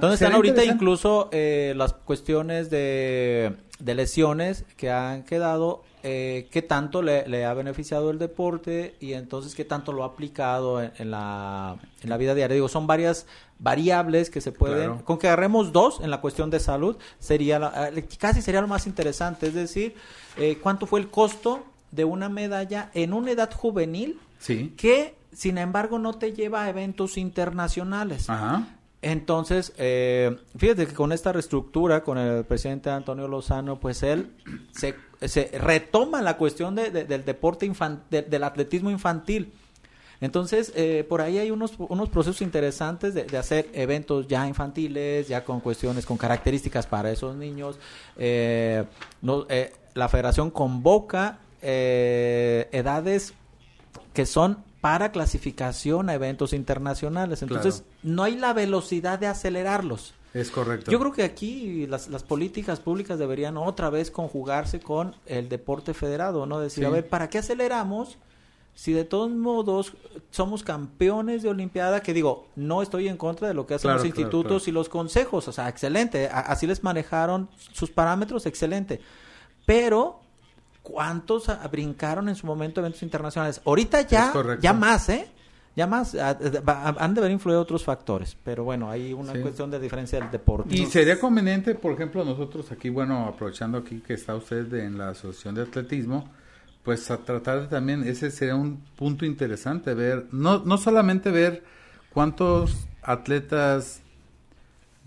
[0.00, 5.82] ¿Dónde están ahorita incluso eh, las cuestiones de, de, lesiones que han quedado?
[6.02, 10.80] Eh, ¿Qué tanto le, ha beneficiado el deporte y entonces qué tanto lo ha aplicado
[10.80, 12.54] en, la, en la vida diaria?
[12.54, 13.26] Digo, son varias
[13.58, 14.98] variables que se pueden...
[14.98, 18.86] Con que agarremos dos en la cuestión de salud, sería eh, casi sería lo más
[18.86, 19.48] interesante.
[19.48, 19.96] Es decir,
[20.38, 21.64] eh, ¿cuánto fue el costo
[21.96, 24.74] de una medalla en una edad juvenil sí.
[24.76, 28.30] que, sin embargo, no te lleva a eventos internacionales.
[28.30, 28.68] Ajá.
[29.02, 34.30] Entonces, eh, fíjate que con esta reestructura, con el presidente Antonio Lozano, pues él
[34.72, 39.52] se, se retoma la cuestión de, del deporte infantil, del atletismo infantil.
[40.20, 45.28] Entonces, eh, por ahí hay unos, unos procesos interesantes de, de, hacer eventos ya infantiles,
[45.28, 47.78] ya con cuestiones, con características para esos niños.
[48.16, 48.84] Eh,
[49.20, 53.34] no, eh, la federación convoca eh, edades
[54.12, 57.42] que son para clasificación a eventos internacionales.
[57.42, 60.14] Entonces, no hay la velocidad de acelerarlos.
[60.32, 60.92] Es correcto.
[60.92, 65.92] Yo creo que aquí las, las, políticas públicas deberían otra vez conjugarse con el deporte
[65.92, 66.60] federado, ¿no?
[66.60, 68.16] Decir, a ver, ¿para qué aceleramos?
[68.74, 69.94] Si de todos modos
[70.30, 74.04] somos campeones de Olimpiada, que digo, no estoy en contra de lo que hacen los
[74.04, 79.00] institutos y los consejos, o sea, excelente, así les manejaron sus parámetros, excelente.
[79.64, 80.20] Pero
[80.86, 83.60] ¿cuántos brincaron en su momento eventos internacionales?
[83.64, 85.26] Ahorita ya, ya más, ¿eh?
[85.74, 90.20] Ya más, han de haber influido otros factores, pero bueno, hay una cuestión de diferencia
[90.20, 90.74] del deporte.
[90.74, 95.10] Y sería conveniente, por ejemplo, nosotros aquí, bueno, aprovechando aquí que está usted en la
[95.10, 96.30] Asociación de Atletismo,
[96.82, 101.64] pues a tratar de también, ese sería un punto interesante, ver, no, no solamente ver
[102.14, 104.02] cuántos atletas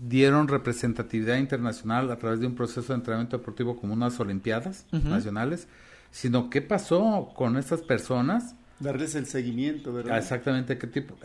[0.00, 5.68] dieron representatividad internacional a través de un proceso de entrenamiento deportivo como unas Olimpiadas nacionales,
[6.10, 8.54] sino qué pasó con estas personas.
[8.80, 10.18] Darles el seguimiento, ¿verdad?
[10.18, 11.16] Exactamente, qué tipo.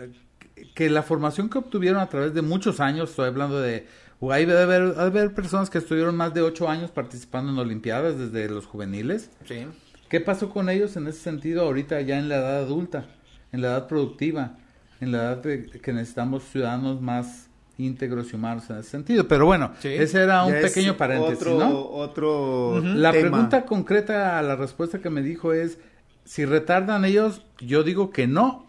[0.74, 3.88] Que la formación que obtuvieron a través de muchos años, estoy hablando de.
[4.30, 8.50] Hay de haber, haber personas que estuvieron más de ocho años participando en Olimpiadas desde
[8.50, 9.30] los juveniles.
[9.46, 9.68] Sí.
[10.10, 13.06] ¿Qué pasó con ellos en ese sentido ahorita ya en la edad adulta,
[13.52, 14.58] en la edad productiva,
[15.02, 17.45] en la edad de que necesitamos ciudadanos más
[17.78, 19.28] íntegros y humanos en ese sentido.
[19.28, 21.80] Pero bueno, ese era un pequeño paréntesis, otro, ¿no?
[21.80, 25.78] Otro La pregunta concreta a la respuesta que me dijo es,
[26.24, 28.66] si retardan ellos, yo digo que no,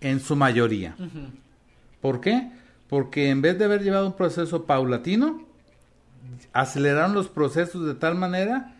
[0.00, 0.96] en su mayoría.
[2.00, 2.50] ¿Por qué?
[2.88, 5.46] Porque en vez de haber llevado un proceso paulatino,
[6.52, 8.74] aceleraron los procesos de tal manera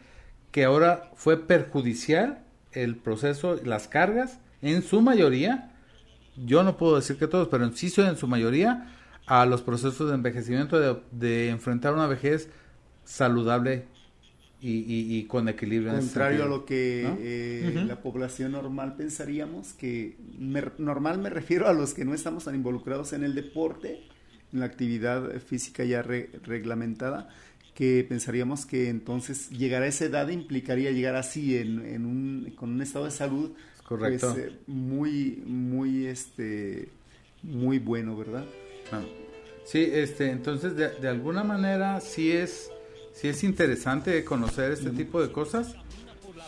[0.51, 5.71] que ahora fue perjudicial el proceso, las cargas, en su mayoría,
[6.37, 8.91] yo no puedo decir que todos, pero insisto en su mayoría,
[9.27, 12.49] a los procesos de envejecimiento, de, enfrentar una vejez
[13.05, 13.85] saludable
[14.61, 15.93] y, con equilibrio.
[15.93, 20.17] Contrario a lo que eh, la población normal pensaríamos, que
[20.79, 24.01] normal me refiero a los que no estamos tan involucrados en el deporte,
[24.53, 27.29] en la actividad física ya reglamentada,
[27.75, 32.83] que pensaríamos que entonces llegar a esa edad implicaría llegar así en, un, con un
[32.83, 33.53] estado de salud
[33.93, 34.33] Correcto.
[34.33, 36.89] Pues, eh, muy, muy, este,
[37.43, 38.47] muy bueno, ¿verdad?
[39.65, 42.71] Sí, este, entonces de, de alguna manera sí es
[43.13, 45.75] sí es interesante conocer este tipo de cosas.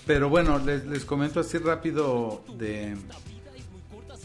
[0.07, 2.95] Pero bueno, les, les comento así rápido de,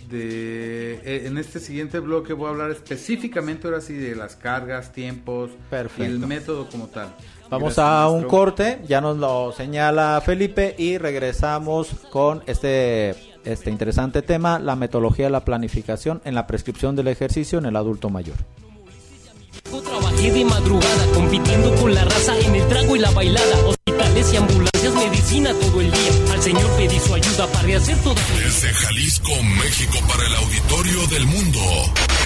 [0.10, 4.92] de eh, en este siguiente bloque voy a hablar específicamente ahora sí de las cargas,
[4.92, 5.52] tiempos
[5.98, 7.16] y el método como tal.
[7.50, 14.22] Vamos a un corte, ya nos lo señala Felipe y regresamos con este este interesante
[14.22, 18.36] tema, la metodología de la planificación en la prescripción del ejercicio en el adulto mayor.
[19.64, 23.68] Trabajé de madrugada compitiendo con la raza en el trago y la bailada.
[23.68, 26.34] Hospitales y ambulancias, medicina todo el día.
[26.34, 28.16] Al Señor pedí su ayuda para rehacer todo.
[28.38, 31.60] Desde Jalisco, México, para el auditorio del mundo.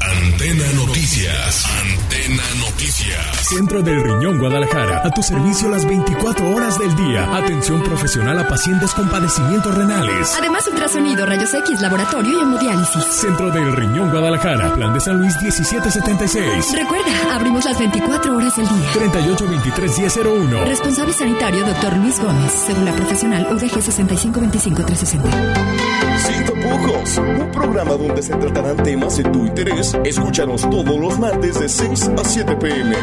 [0.05, 1.65] Antena Noticias.
[1.65, 3.47] Antena Noticias.
[3.47, 5.01] Centro del Riñón Guadalajara.
[5.05, 7.33] A tu servicio las 24 horas del día.
[7.33, 10.35] Atención profesional a pacientes con padecimientos renales.
[10.37, 13.03] Además, ultrasonido, rayos X, laboratorio y hemodiálisis.
[13.05, 14.73] Centro del Riñón Guadalajara.
[14.75, 16.73] Plan de San Luis 1776.
[16.73, 18.91] Recuerda, abrimos las 24 horas del día.
[18.93, 20.65] 38 23 1001.
[20.65, 22.51] Responsable sanitario, doctor Luis Gómez.
[22.67, 25.73] Cédula profesional UDG 6525 360.
[26.19, 27.17] Sin tapujos.
[27.17, 32.09] Un programa donde se tratarán temas de tu interés Escúchanos todos los martes de 6
[32.09, 32.95] a 7 pm.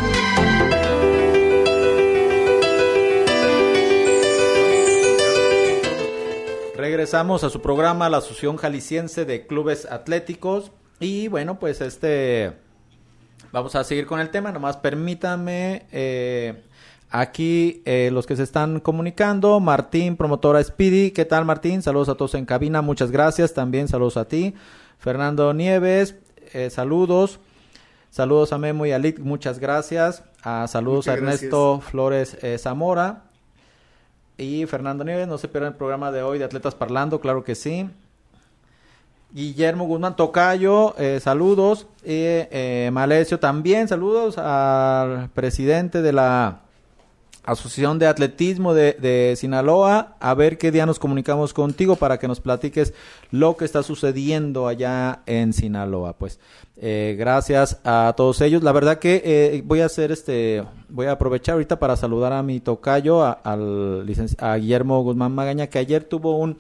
[6.77, 10.73] Regresamos a su programa, la Asociación Jalisciense de Clubes Atléticos.
[10.99, 12.53] Y bueno, pues este.
[13.53, 14.53] Vamos a seguir con el tema.
[14.53, 15.87] Nomás permítanme.
[15.93, 16.63] Eh,
[17.09, 19.59] aquí eh, los que se están comunicando.
[19.61, 21.13] Martín, promotora Speedy.
[21.13, 21.81] ¿Qué tal, Martín?
[21.81, 22.83] Saludos a todos en cabina.
[22.83, 23.55] Muchas gracias.
[23.55, 24.55] También saludos a ti.
[25.01, 26.17] Fernando Nieves,
[26.53, 27.41] eh, saludos.
[28.11, 30.25] Saludos a Memo y a Lick, muchas gracias.
[30.43, 33.25] A saludos a Ernesto Flores eh, Zamora.
[34.37, 37.55] Y Fernando Nieves, no se pierdan el programa de hoy de Atletas Parlando, claro que
[37.55, 37.89] sí.
[39.33, 41.87] Guillermo Guzmán Tocayo, eh, saludos.
[42.05, 42.43] Y
[42.91, 46.63] Malecio también, saludos al presidente de la
[47.45, 50.17] Asociación de Atletismo de, Sinaloa.
[50.21, 52.95] A ver qué día nos comunicamos contigo para que nos platiques
[53.31, 56.19] lo que está sucediendo allá en Sinaloa.
[56.19, 56.39] Pues
[56.77, 58.63] eh, gracias a todos ellos.
[58.63, 62.43] La verdad que eh, voy a hacer este, voy a aprovechar ahorita para saludar a
[62.43, 63.39] mi tocayo, a,
[64.57, 66.59] Guillermo Guzmán Magaña, que ayer tuvo un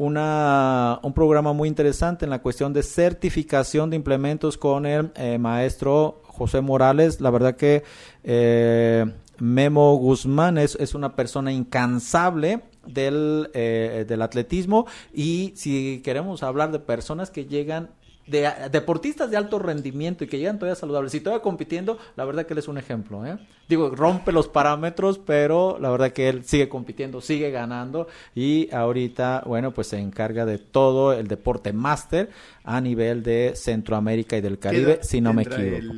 [0.00, 5.36] una, un programa muy interesante en la cuestión de certificación de implementos con el eh,
[5.36, 7.20] maestro José Morales.
[7.20, 7.82] La verdad que
[8.24, 9.04] eh,
[9.40, 16.72] Memo Guzmán es, es una persona incansable del, eh, del atletismo y si queremos hablar
[16.72, 17.90] de personas que llegan
[18.30, 22.46] de deportistas de alto rendimiento y que llegan todavía saludables y todavía compitiendo, la verdad
[22.46, 23.26] que él es un ejemplo.
[23.26, 23.38] ¿eh?
[23.68, 29.42] Digo, rompe los parámetros, pero la verdad que él sigue compitiendo, sigue ganando y ahorita,
[29.46, 32.30] bueno, pues se encarga de todo el deporte máster
[32.62, 35.94] a nivel de Centroamérica y del Caribe, si no me equivoco.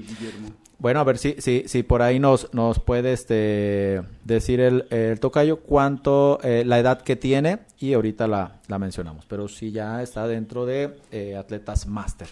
[0.83, 5.21] Bueno, a ver si, si, si por ahí nos, nos puede este, decir el, el
[5.21, 9.25] tocayo cuánto, eh, la edad que tiene y ahorita la, la mencionamos.
[9.27, 12.27] Pero sí ya está dentro de eh, atletas máster.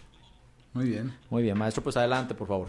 [0.72, 1.12] Muy bien.
[1.30, 2.68] Muy bien, maestro, pues adelante, por favor.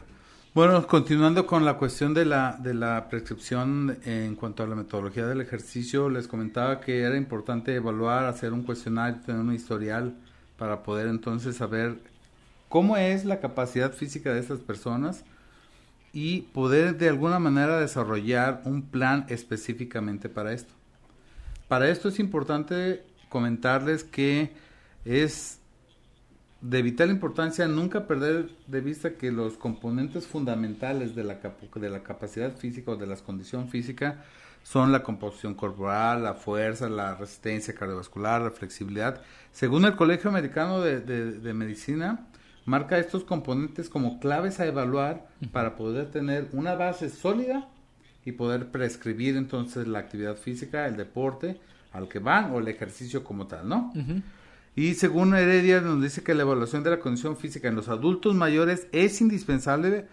[0.54, 5.26] Bueno, continuando con la cuestión de la, de la prescripción en cuanto a la metodología
[5.26, 10.14] del ejercicio, les comentaba que era importante evaluar, hacer un cuestionario, tener un historial
[10.60, 11.96] para poder entonces saber
[12.70, 15.24] cómo es la capacidad física de estas personas
[16.14, 20.74] y poder de alguna manera desarrollar un plan específicamente para esto.
[21.68, 24.52] Para esto es importante comentarles que
[25.06, 25.60] es
[26.60, 31.40] de vital importancia nunca perder de vista que los componentes fundamentales de la,
[31.76, 34.24] de la capacidad física o de la condición física
[34.64, 39.22] son la composición corporal, la fuerza, la resistencia cardiovascular, la flexibilidad.
[39.52, 42.28] Según el Colegio Americano de, de Medicina,
[42.66, 47.68] marca estos componentes como claves a evaluar para poder tener una base sólida
[48.26, 51.60] y poder prescribir entonces la actividad física, el deporte
[51.92, 53.92] al que van o el ejercicio como tal, ¿no?
[54.76, 58.36] Y según Heredia nos dice que la evaluación de la condición física en los adultos
[58.36, 60.06] mayores es indispensable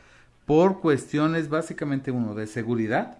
[0.46, 3.18] por cuestiones básicamente uno de seguridad,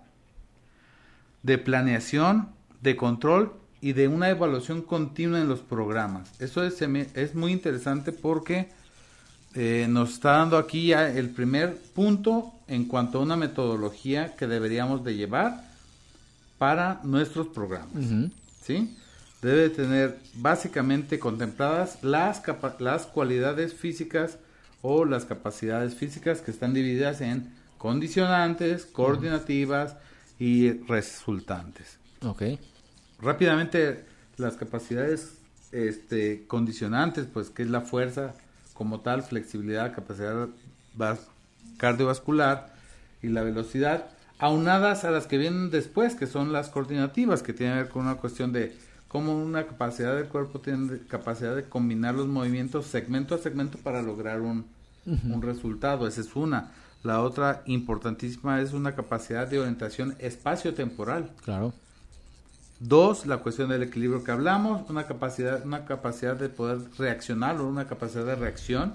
[1.42, 2.48] de planeación,
[2.80, 6.32] de control y de una evaluación continua en los programas.
[6.40, 8.70] Eso es, es muy interesante porque
[9.54, 14.46] eh, nos está dando aquí ya el primer punto en cuanto a una metodología que
[14.46, 15.64] deberíamos de llevar
[16.58, 18.04] para nuestros programas.
[18.62, 18.96] ¿Sí?
[19.40, 22.42] Debe tener básicamente contempladas las,
[22.80, 24.38] las cualidades físicas
[24.82, 29.96] o las capacidades físicas que están divididas en condicionantes, coordinativas
[30.38, 31.98] y resultantes.
[32.22, 32.42] Ok.
[33.20, 34.04] Rápidamente,
[34.36, 35.34] las capacidades
[35.72, 38.34] este, condicionantes, pues que es la fuerza
[38.78, 40.48] como tal, flexibilidad, capacidad
[41.78, 42.72] cardiovascular
[43.20, 44.06] y la velocidad,
[44.38, 48.02] aunadas a las que vienen después, que son las coordinativas, que tienen que ver con
[48.02, 48.76] una cuestión de
[49.08, 54.00] cómo una capacidad del cuerpo tiene capacidad de combinar los movimientos segmento a segmento para
[54.00, 54.64] lograr un,
[55.06, 56.06] un resultado.
[56.06, 56.70] Esa es una.
[57.02, 61.32] La otra importantísima es una capacidad de orientación espacio-temporal.
[61.44, 61.72] Claro.
[62.80, 67.66] Dos, la cuestión del equilibrio que hablamos, una capacidad, una capacidad de poder reaccionar o
[67.66, 68.94] una capacidad de reacción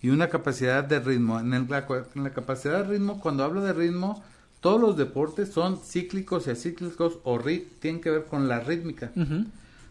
[0.00, 1.40] y una capacidad de ritmo.
[1.40, 4.22] En, la, en la capacidad de ritmo, cuando hablo de ritmo,
[4.60, 7.40] todos los deportes son cíclicos y acíclicos o
[7.80, 9.10] tienen que ver con la rítmica.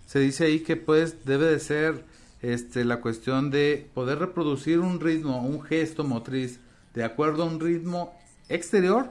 [0.08, 2.06] Se dice ahí que pues debe de ser
[2.42, 6.60] este, la cuestión de poder reproducir un ritmo, un gesto motriz
[6.94, 9.10] de acuerdo a un ritmo exterior,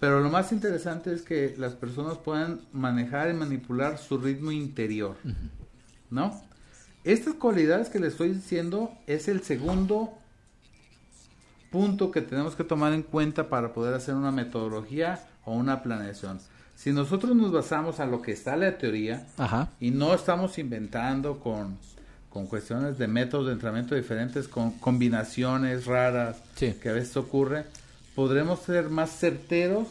[0.00, 5.16] pero lo más interesante es que las personas puedan manejar y manipular su ritmo interior,
[6.10, 6.42] ¿no?
[7.04, 10.14] Estas cualidades que le estoy diciendo es el segundo
[11.70, 16.40] punto que tenemos que tomar en cuenta para poder hacer una metodología o una planeación.
[16.76, 19.26] Si nosotros nos basamos a lo que está en la teoría
[19.80, 21.76] y no estamos inventando con,
[22.30, 27.66] con cuestiones de métodos de entrenamiento diferentes, con combinaciones raras que a veces ocurre,
[28.14, 29.88] podremos ser más certeros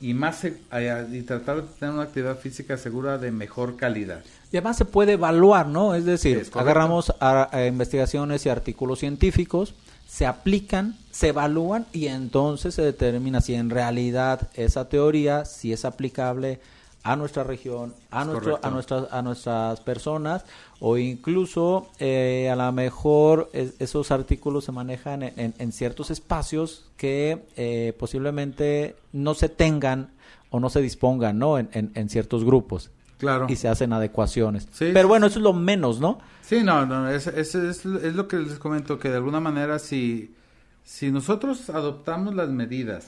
[0.00, 4.22] y más y tratar de tener una actividad física segura de mejor calidad.
[4.52, 5.94] Y además se puede evaluar, ¿no?
[5.94, 9.74] Es decir, agarramos a investigaciones y artículos científicos
[10.06, 15.84] se aplican, se evalúan y entonces se determina si en realidad esa teoría, si es
[15.84, 16.60] aplicable
[17.06, 20.44] a nuestra región, a, nuestro, a, nuestras, a nuestras personas
[20.80, 27.94] o incluso eh, a lo mejor esos artículos se manejan en, ciertos espacios que eh,
[27.96, 30.10] posiblemente no se tengan
[30.50, 31.60] o no se dispongan ¿no?
[31.60, 32.90] En, en, ciertos grupos.
[33.18, 33.46] Claro.
[33.48, 34.66] Y se hacen adecuaciones.
[34.76, 36.18] Pero bueno, eso es lo menos, ¿no?
[36.42, 40.34] Sí, no, no, es, es, es, lo que les comento, que de alguna manera si,
[40.82, 43.06] si nosotros adoptamos las medidas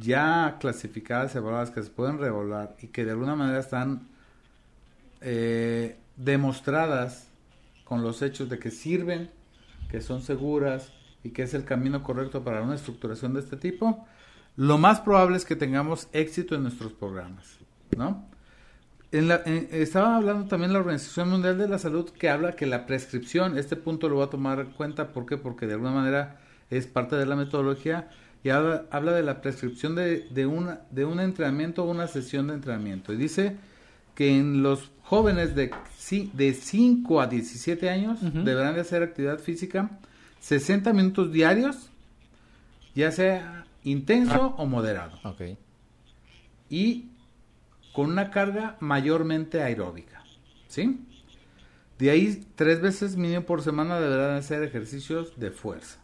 [0.00, 4.08] ya clasificadas y evaluadas que se pueden revolar y que de alguna manera están
[5.20, 7.28] eh, demostradas
[7.84, 9.30] con los hechos de que sirven,
[9.90, 10.92] que son seguras
[11.22, 14.06] y que es el camino correcto para una estructuración de este tipo,
[14.56, 17.58] lo más probable es que tengamos éxito en nuestros programas,
[17.96, 18.28] ¿no?
[19.12, 22.86] En la, estaba hablando también la Organización Mundial de la Salud que habla que la
[22.86, 25.36] prescripción, este punto lo va a tomar en cuenta, ¿por qué?
[25.36, 26.40] Porque de alguna manera
[26.70, 28.08] es parte de la metodología
[28.42, 32.48] y habla, habla de la prescripción de, de, una, de un entrenamiento o una sesión
[32.48, 33.12] de entrenamiento.
[33.12, 33.56] Y dice
[34.14, 35.70] que en los jóvenes de,
[36.32, 39.98] de 5 a 17 años deberán de hacer actividad física
[40.40, 41.90] 60 minutos diarios,
[42.94, 45.18] ya sea intenso o moderado.
[45.22, 45.58] Okay.
[46.68, 47.10] Y
[47.92, 50.24] con una carga mayormente aeróbica.
[50.68, 51.00] ¿Sí?
[51.98, 56.00] De ahí, tres veces mínimo por semana deberán hacer ejercicios de fuerza.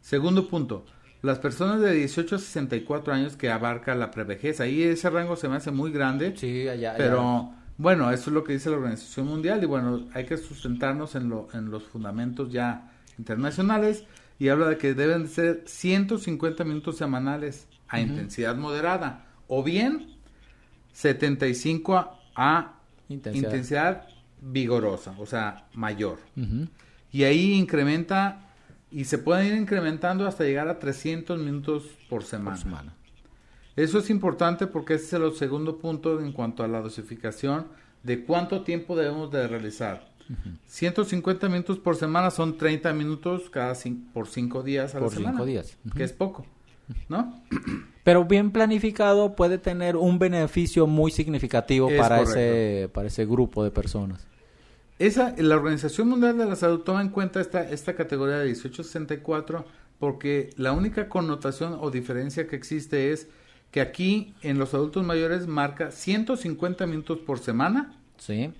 [0.00, 0.84] Segundo punto,
[1.22, 4.60] las personas de 18 a 64 años que abarca la prevejez.
[4.60, 6.34] Ahí ese rango se me hace muy grande.
[6.36, 6.94] Sí, allá.
[6.96, 11.14] Pero bueno, eso es lo que dice la Organización Mundial y bueno, hay que sustentarnos
[11.14, 14.04] en, lo, en los fundamentos ya internacionales
[14.38, 20.18] y habla de que deben ser 150 minutos semanales a intensidad moderada o bien
[20.92, 22.74] 75 a,
[23.08, 24.06] intensidad.
[24.40, 26.18] vigorosa, o sea, mayor.
[27.10, 28.47] Y ahí incrementa
[28.90, 32.94] y se puede ir incrementando hasta llegar a 300 minutos por semana.
[33.76, 37.66] Eso es importante porque ese es el segundo punto en cuanto a la dosificación
[38.02, 40.08] de cuánto tiempo debemos de realizar.
[40.66, 43.74] 150 minutos por semana son 30 minutos cada
[44.12, 45.38] por 5 días a por la semana.
[45.38, 45.78] Por 5 días.
[45.96, 46.44] Que es poco,
[47.08, 47.40] ¿no?
[48.04, 53.70] Pero bien planificado puede tener un beneficio muy significativo para ese, para ese grupo de
[53.70, 54.26] personas.
[54.98, 59.64] Esa, la Organización Mundial de la Salud toma en cuenta esta, esta categoría de 1864
[59.98, 63.28] porque la única connotación o diferencia que existe es
[63.70, 68.52] que aquí en los adultos mayores marca 150 minutos por semana sí.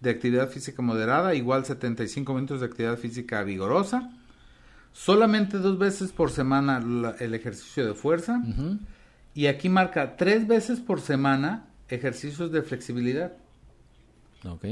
[0.00, 4.10] de actividad física moderada, igual 75 minutos de actividad física vigorosa,
[4.92, 8.42] solamente dos veces por semana el ejercicio de fuerza,
[9.34, 13.34] y aquí marca tres veces por semana ejercicios de flexibilidad.
[14.44, 14.64] Ok.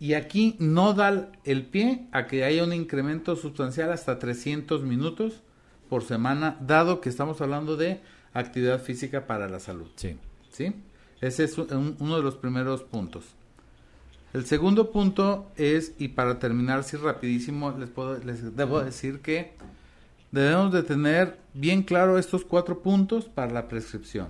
[0.00, 5.42] Y aquí no da el pie a que haya un incremento sustancial hasta 300 minutos
[5.90, 8.00] por semana, dado que estamos hablando de
[8.32, 9.88] actividad física para la salud.
[9.96, 10.16] Sí.
[10.50, 10.72] ¿Sí?
[11.20, 13.26] Ese es uno de los primeros puntos.
[14.32, 19.52] El segundo punto es, y para terminar así rapidísimo, les, puedo, les debo decir que
[20.30, 24.28] debemos de tener bien claro estos cuatro puntos para la prescripción.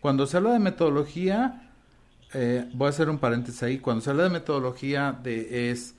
[0.00, 1.71] Cuando se habla de metodología,
[2.34, 5.94] eh, voy a hacer un paréntesis ahí, cuando se habla de metodología de, es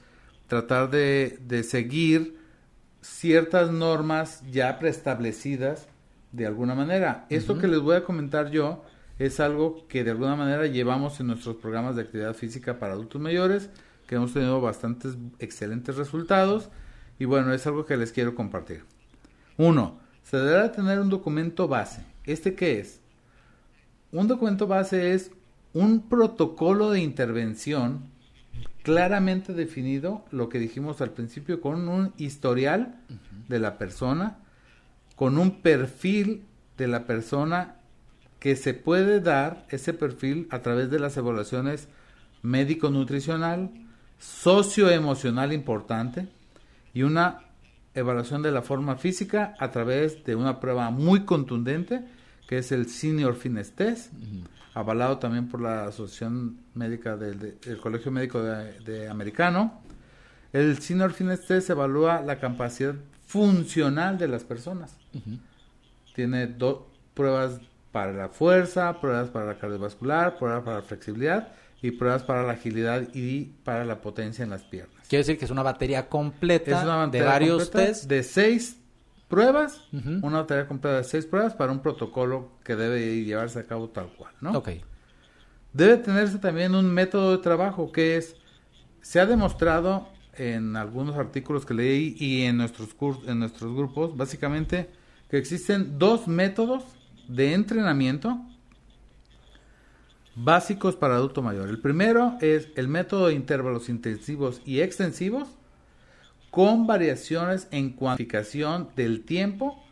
[0.48, 2.38] tratar de, de seguir
[3.02, 5.88] ciertas normas ya preestablecidas
[6.32, 7.26] de alguna manera.
[7.30, 8.84] Esto que les voy a comentar yo
[9.20, 13.22] es algo que de alguna manera llevamos en nuestros programas de actividad física para adultos
[13.22, 13.70] mayores,
[14.08, 16.70] que hemos tenido bastantes excelentes resultados
[17.20, 18.84] y bueno, es algo que les quiero compartir.
[19.58, 22.04] Uno, se deberá tener un documento base.
[22.24, 23.00] ¿Este qué es?
[24.12, 25.32] Un documento base es
[25.74, 28.12] un protocolo de intervención
[28.84, 33.00] claramente definido, lo que dijimos al principio, con un historial
[33.48, 34.40] de la persona,
[35.16, 36.46] con un perfil
[36.78, 37.78] de la persona
[38.40, 41.88] que se puede dar ese perfil a través de las evaluaciones
[42.42, 43.72] médico-nutricional,
[44.20, 46.28] socioemocional importante
[46.94, 47.40] y una
[47.94, 52.04] evaluación de la forma física a través de una prueba muy contundente
[52.48, 54.12] que es el Senior Fitness Test,
[54.74, 59.82] avalado también por la Asociación Médica del, Colegio Médico de, Americano.
[60.52, 62.96] El Senior Fitness Test evalúa la capacidad
[63.26, 64.98] funcional de las personas.
[66.16, 67.60] Tiene dos pruebas
[67.92, 72.54] para la fuerza, pruebas para la cardiovascular, pruebas para la flexibilidad y pruebas para la
[72.54, 75.08] agilidad y para la potencia en las piernas.
[75.08, 78.06] Quiere decir que es una batería completa de varios test.
[78.06, 78.78] De seis
[79.34, 79.82] pruebas,
[80.22, 84.14] una batería completa de seis pruebas para un protocolo que debe llevarse a cabo tal
[84.16, 84.52] cual, ¿no?
[84.52, 84.70] Ok.
[85.74, 88.36] Debe tenerse también un método de trabajo que es,
[89.02, 92.90] se ha demostrado en algunos artículos que leí y en nuestros,
[93.26, 94.92] en nuestros grupos, básicamente,
[95.32, 96.84] que existen dos métodos
[97.28, 98.40] de entrenamiento
[100.36, 101.70] básicos para adulto mayor.
[101.70, 105.50] El primero es el método de intervalos intensivos y extensivos
[106.54, 109.84] con variaciones en cuantificación del tiempo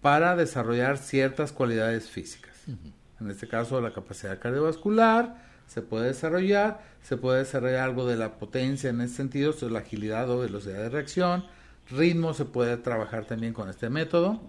[0.00, 2.56] para desarrollar ciertas cualidades físicas.
[3.20, 5.36] En este caso, la capacidad cardiovascular
[5.66, 10.30] se puede desarrollar, se puede desarrollar algo de la potencia en ese sentido, la agilidad
[10.30, 11.44] o velocidad de reacción,
[11.90, 14.40] ritmo se puede trabajar también con este método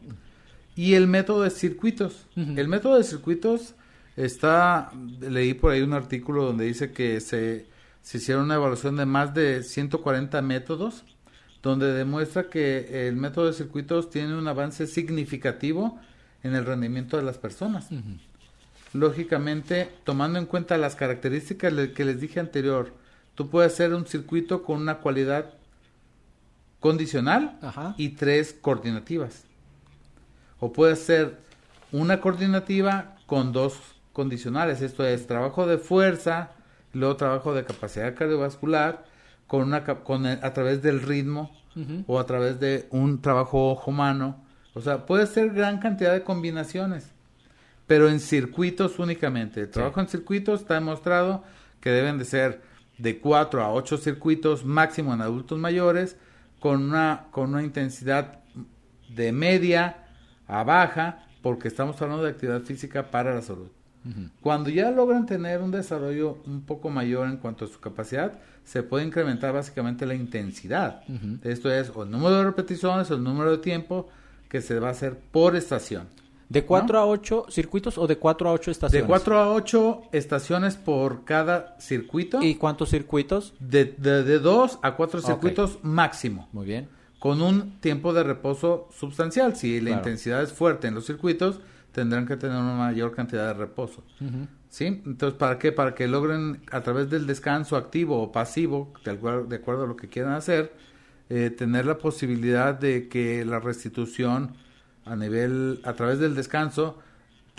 [0.77, 2.25] y el método de circuitos.
[2.37, 3.75] El método de circuitos
[4.15, 7.65] está, leí por ahí un artículo donde dice que se,
[8.01, 11.03] se hicieron una evaluación de más de 140 métodos,
[11.61, 15.99] donde demuestra que el método de circuitos tiene un avance significativo
[16.43, 17.89] en el rendimiento de las personas.
[18.93, 22.93] Lógicamente, tomando en cuenta las características que les dije anterior,
[23.35, 25.53] tú puedes hacer un circuito con una cualidad
[26.79, 27.59] condicional
[27.95, 29.45] y tres coordinativas.
[30.59, 31.37] O puede ser
[31.91, 33.75] una coordinativa con dos
[34.13, 34.81] condicionales.
[34.81, 36.51] Esto es trabajo de fuerza,
[36.93, 39.05] luego trabajo de capacidad cardiovascular,
[39.47, 41.51] con una, con a través del ritmo
[42.07, 44.43] o a través de un trabajo ojo-mano.
[44.73, 47.11] O sea, puede ser gran cantidad de combinaciones,
[47.87, 49.61] pero en circuitos únicamente.
[49.61, 51.43] El trabajo en circuitos está demostrado
[51.81, 52.61] que deben de ser
[52.97, 56.15] de 4 a 8 circuitos máximo en adultos mayores
[56.59, 58.39] con una, con una intensidad
[59.09, 60.05] de media
[60.47, 63.67] a baja, porque estamos hablando de actividad física para la salud.
[64.41, 68.83] Cuando ya logran tener un desarrollo un poco mayor en cuanto a su capacidad, se
[68.83, 71.03] puede incrementar básicamente la intensidad.
[71.43, 74.07] Esto es o el número de repeticiones o el número de tiempo
[74.49, 76.07] que se va a hacer por estación.
[76.49, 79.03] ¿De 4 a 8 circuitos o de 4 a 8 estaciones?
[79.03, 82.41] De 4 a 8 estaciones por cada circuito.
[82.41, 83.53] ¿Y cuántos circuitos?
[83.59, 86.49] De 2 a 4 circuitos máximo.
[86.51, 86.89] Muy bien
[87.21, 89.55] con un tiempo de reposo sustancial.
[89.55, 91.59] Si la intensidad es fuerte en los circuitos,
[91.91, 94.03] tendrán que tener una mayor cantidad de reposo.
[94.69, 95.01] ¿Sí?
[95.05, 95.71] Entonces, ¿para qué?
[95.71, 99.87] Para que logren a través del descanso activo o pasivo, de acuerdo, de acuerdo a
[99.87, 100.73] lo que quieran hacer,
[101.29, 104.53] eh, tener la posibilidad de que la restitución
[105.05, 106.99] a nivel, a través del descanso,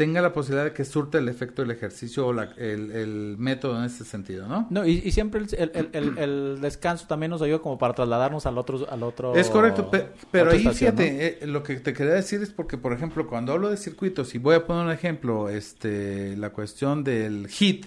[0.03, 4.05] tenga la posibilidad de que surte el efecto del ejercicio o el, método en ese
[4.05, 4.67] sentido, ¿no?
[4.69, 8.85] No, y, siempre el, descanso también nos ayuda como para trasladarnos al otro...
[8.91, 9.89] Al otro es correcto,
[10.33, 13.71] pero ahí fíjate, eh, lo que te quería decir es porque, por ejemplo, cuando hablo
[13.71, 17.87] de circuitos, y voy a poner un ejemplo, este, la cuestión del HIT,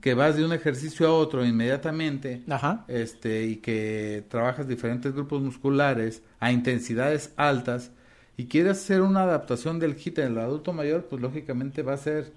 [0.00, 2.44] que vas de un ejercicio a otro inmediatamente,
[2.86, 7.90] este, y que trabajas diferentes grupos musculares a intensidades altas,
[8.40, 11.98] y quieres hacer una adaptación del HIT en el adulto mayor, pues lógicamente va a
[11.98, 12.32] ser,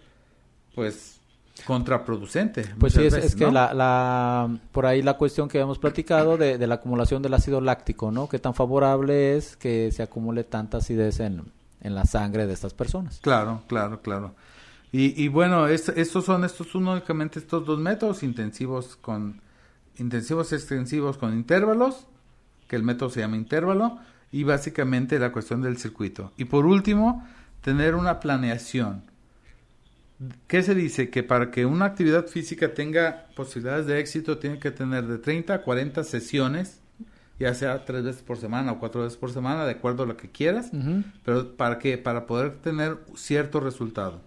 [0.75, 1.21] pues,
[1.65, 2.65] contraproducente.
[2.77, 6.75] Pues sí, es, que la, por ahí la cuestión que hemos platicado de, de, la
[6.75, 8.27] acumulación del ácido láctico, ¿no?
[8.27, 11.41] Que tan favorable es que se acumule tanta acidez en,
[11.79, 13.21] en la sangre de estas personas.
[13.21, 14.35] Claro, claro, claro.
[14.91, 19.39] Y, y bueno, estos son estos únicamente estos dos métodos intensivos con
[19.97, 22.07] intensivos extensivos con intervalos,
[22.67, 23.99] que el método se llama intervalo,
[24.33, 26.33] y básicamente la cuestión del circuito.
[26.37, 27.25] Y por último,
[27.61, 29.03] tener una planeación.
[30.47, 31.11] ¿Qué se dice?
[31.11, 35.53] Que para que una actividad física tenga posibilidades de éxito, tiene que tener de 30
[35.53, 36.81] a 40 sesiones,
[37.39, 40.17] ya sea tres veces por semana o cuatro veces por semana, de acuerdo a lo
[40.17, 40.71] que quieras.
[41.23, 41.99] Pero ¿para qué?
[41.99, 44.19] Para poder tener cierto resultado.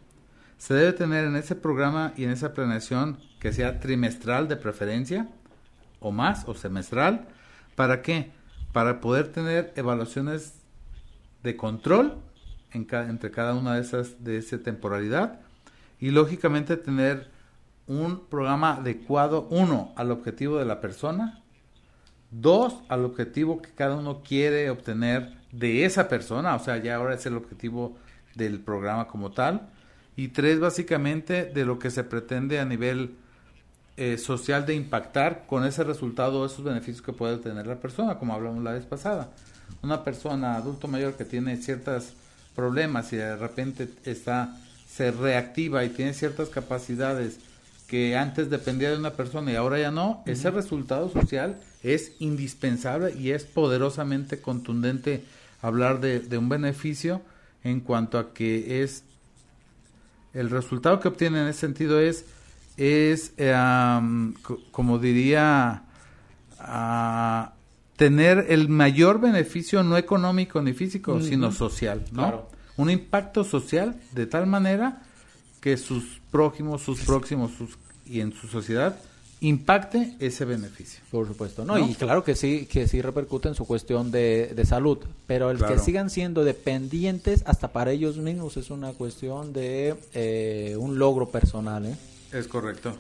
[0.57, 5.29] Se debe tener en ese programa y en esa planeación que sea trimestral de preferencia,
[5.99, 7.27] o más, o semestral.
[7.75, 8.36] ¿Para qué?
[8.77, 10.53] Para poder tener evaluaciones
[11.43, 12.19] de control
[12.73, 15.41] en entre cada una de esas de esa temporalidad
[15.99, 17.31] y lógicamente tener
[17.87, 21.43] un programa adecuado, uno, al objetivo de la persona,
[22.31, 27.15] dos, al objetivo que cada uno quiere obtener de esa persona, o sea, ya ahora
[27.15, 27.97] es el objetivo
[28.35, 29.71] del programa como tal,
[30.17, 33.17] y tres, básicamente, de lo que se pretende a nivel
[33.97, 38.35] eh, social de impactar con ese resultado, esos beneficios que puede tener la persona, como
[38.35, 39.31] hablamos la vez pasada.
[39.83, 42.13] Una persona adulto mayor que tiene ciertos
[42.55, 47.39] problemas y de repente está se reactiva y tiene ciertas capacidades
[47.87, 53.15] que antes dependía de una persona y ahora ya no, ese resultado social es indispensable
[53.15, 55.25] y es poderosamente contundente
[55.61, 57.21] hablar de, de, un beneficio
[57.63, 59.05] en cuanto a que es
[60.33, 62.25] el resultado que obtiene en ese sentido es
[62.77, 63.33] es
[64.71, 65.85] como diría
[67.97, 74.27] tener el mayor beneficio no económico ni físico sino social no un impacto social de
[74.27, 75.03] tal manera
[75.61, 78.97] que sus prójimos, sus próximos sus, y en su sociedad
[79.41, 81.01] impacte ese beneficio.
[81.11, 84.65] Por supuesto, no, y claro que sí, que sí repercute en su cuestión de, de
[84.65, 89.97] salud, pero el que sigan siendo dependientes hasta para ellos mismos es una cuestión de
[90.15, 91.85] eh, un logro personal.
[91.87, 91.97] ¿eh?
[92.33, 92.97] Es correcto.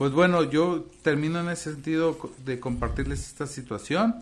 [0.00, 2.16] Pues bueno, yo termino en ese sentido
[2.46, 4.14] de compartirles esta situación.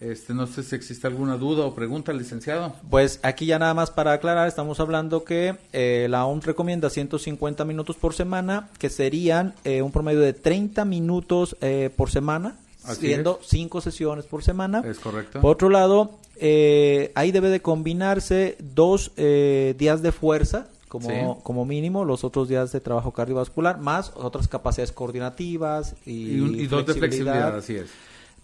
[0.00, 2.74] Este, no sé si existe alguna duda o pregunta, licenciado.
[2.90, 7.64] Pues aquí ya nada más para aclarar, estamos hablando que eh, la OMS recomienda 150
[7.64, 13.38] minutos por semana, que serían eh, un promedio de 30 minutos eh, por semana, haciendo
[13.44, 14.82] 5 sesiones por semana.
[14.84, 15.40] Es correcto.
[15.40, 22.22] Por otro lado, ahí debe de combinarse dos días de fuerza, como, como mínimo, los
[22.22, 27.76] otros días de trabajo cardiovascular, más otras capacidades coordinativas y, y, dos de flexibilidad, así
[27.76, 27.90] es.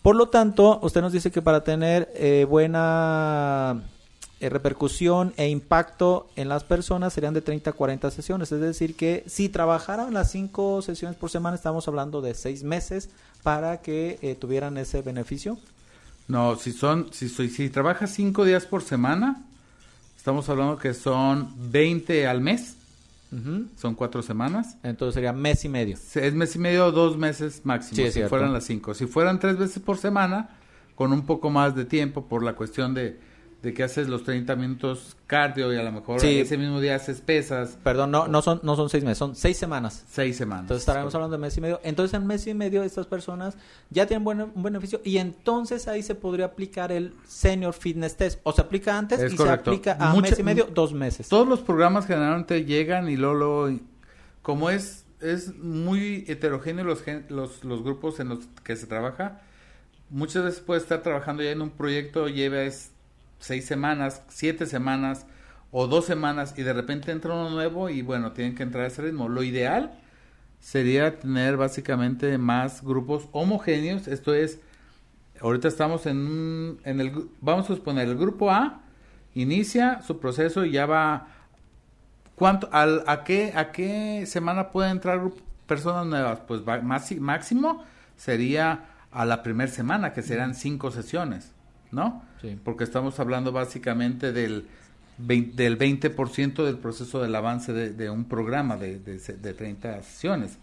[0.01, 3.83] Por lo tanto, usted nos dice que para tener eh, buena
[4.41, 8.51] eh, repercusión e impacto en las personas serían de 30 a 40 sesiones.
[8.51, 13.11] Es decir, que si trabajaran las 5 sesiones por semana, estamos hablando de 6 meses
[13.43, 15.59] para que eh, tuvieran ese beneficio.
[16.29, 19.45] No, si son, si, si trabajas 5 días por semana,
[20.19, 22.75] estamos hablando que son 20 al mes.
[23.77, 24.77] Son cuatro semanas.
[24.83, 25.97] Entonces sería mes y medio.
[25.97, 28.95] Es mes y medio o dos meses máximo, si fueran las cinco.
[28.95, 30.51] Si fueran tres veces por semana,
[30.95, 33.21] con un poco más de tiempo por la cuestión de
[33.63, 37.21] de que haces los 30 minutos cardio y a lo mejor ese mismo día haces
[37.21, 37.77] pesas.
[37.83, 40.05] Perdón, no, no son, no son seis meses, son seis semanas.
[40.09, 40.63] Seis semanas.
[40.65, 41.81] Entonces estaremos hablando de mes y medio.
[41.83, 43.57] Entonces en mes y medio estas personas
[43.91, 48.41] ya tienen un beneficio y entonces ahí se podría aplicar el Senior Fitness Test.
[48.45, 51.29] O se aplica antes y se aplica a mes y medio, dos meses.
[51.29, 53.71] Todos los programas generalmente llegan y luego,
[54.41, 59.41] como es, es muy heterogéneo los, los, los grupos en los que se trabaja,
[60.11, 62.93] muchas veces puede estar trabajando ya en un proyecto, lleves
[63.39, 65.27] seis semanas, siete semanas
[65.71, 68.89] o dos semanas y de repente entra uno nuevo y bueno, tienen que entrar a
[68.89, 69.29] ese ritmo.
[69.29, 69.93] Lo ideal
[70.61, 74.61] sería tener básicamente más grupos homogéneos, esto es,
[75.41, 78.81] ahorita estamos en, en el, vamos a suponer, el grupo A
[79.35, 81.29] inicia su proceso y ya va,
[82.35, 85.21] ¿cuánto, al, a, qué, a qué semana pueden entrar
[85.67, 86.41] personas nuevas?
[86.41, 87.85] Pues va, más, máximo
[88.17, 91.53] sería a la primera semana, que serán cinco sesiones,
[91.91, 92.23] ¿no?
[92.65, 94.67] Porque estamos hablando básicamente del,
[95.19, 100.59] 20, del 20% del proceso del avance de, un programa de, de, de, 30 sesiones.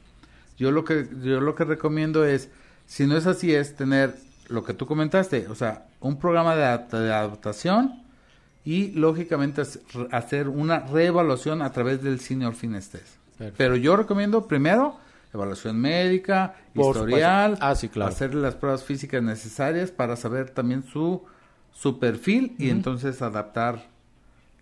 [0.57, 2.49] Yo lo, que, yo lo que recomiendo es,
[2.86, 4.15] si no es así, es tener
[4.47, 8.03] lo que tú comentaste, o sea, un programa de, adaptación
[8.63, 9.63] y lógicamente
[10.11, 12.91] hacer una reevaluación a través del Senior Fitness
[13.57, 14.97] Pero yo recomiendo primero
[15.36, 21.23] evaluación médica, historial, ah, hacer las pruebas físicas necesarias para saber también su
[21.75, 23.88] su perfil y entonces adaptar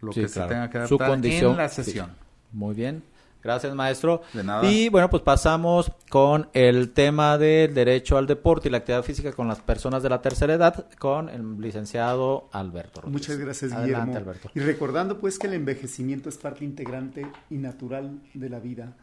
[0.01, 2.11] lo que se tenga que adaptar condición, en la sesión.
[2.51, 3.03] Muy bien.
[3.43, 4.21] Gracias, maestro.
[4.31, 4.69] De nada.
[4.69, 9.33] Y bueno, pues pasamos con el tema del derecho al deporte y la actividad física
[9.33, 13.01] con las personas de la tercera edad con el licenciado Alberto.
[13.05, 14.15] Muchas gracias, Guillermo.
[14.15, 14.49] Alberto.
[14.55, 18.93] Y recordando pues que el envejecimiento es parte integrante y natural de la vida.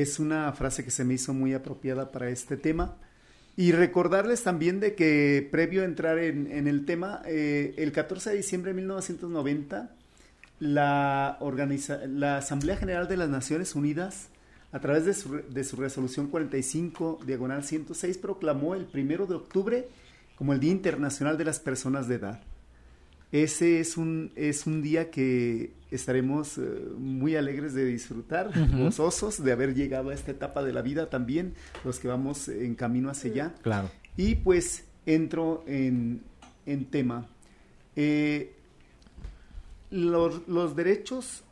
[0.00, 2.96] Es una frase que se me hizo muy apropiada para este tema.
[3.56, 8.36] Y recordarles también de que previo a entrar en, el tema, eh, el 14 de
[8.36, 9.90] diciembre de 1990,
[10.58, 11.38] la,
[12.08, 14.28] la Asamblea General de las Naciones Unidas
[14.70, 19.88] a través de su, resolución 45, diagonal 106, proclamó el primero de octubre
[20.36, 22.42] como el Día Internacional de las Personas de Edad.
[23.32, 26.62] Ese es un, es un día que estaremos eh,
[26.98, 31.54] muy alegres de disfrutar, gozosos de haber llegado a esta etapa de la vida también,
[31.84, 33.54] los que vamos en camino hacia allá.
[33.62, 33.90] Claro.
[34.16, 36.22] Y pues entro en,
[36.64, 37.26] en tema.
[37.94, 38.54] Eh,
[39.90, 41.42] los, los derechos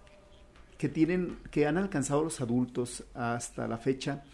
[0.78, 4.24] que tienen, que han alcanzado los adultos hasta la fecha,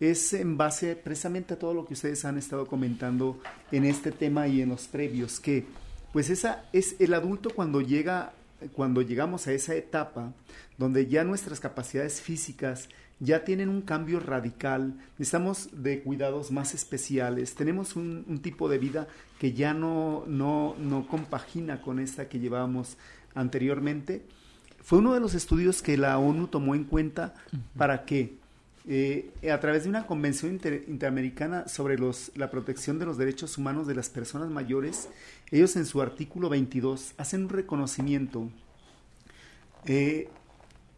[0.00, 3.40] es en base precisamente a todo lo que ustedes han estado comentando
[3.72, 5.66] en este tema y en los previos, que
[6.12, 8.32] pues esa es el adulto cuando llega,
[8.72, 10.32] cuando llegamos a esa etapa
[10.76, 12.88] donde ya nuestras capacidades físicas
[13.20, 18.78] ya tienen un cambio radical, necesitamos de cuidados más especiales, tenemos un, un tipo de
[18.78, 19.08] vida
[19.40, 22.96] que ya no, no, no compagina con esta que llevábamos
[23.34, 24.22] anteriormente,
[24.82, 27.34] fue uno de los estudios que la ONU tomó en cuenta
[27.76, 28.37] para que
[28.90, 30.58] eh, a través de una convención
[30.88, 35.10] interamericana sobre los, la protección de los derechos humanos de las personas mayores,
[35.50, 38.48] ellos en su artículo 22 hacen un reconocimiento
[39.84, 40.30] eh,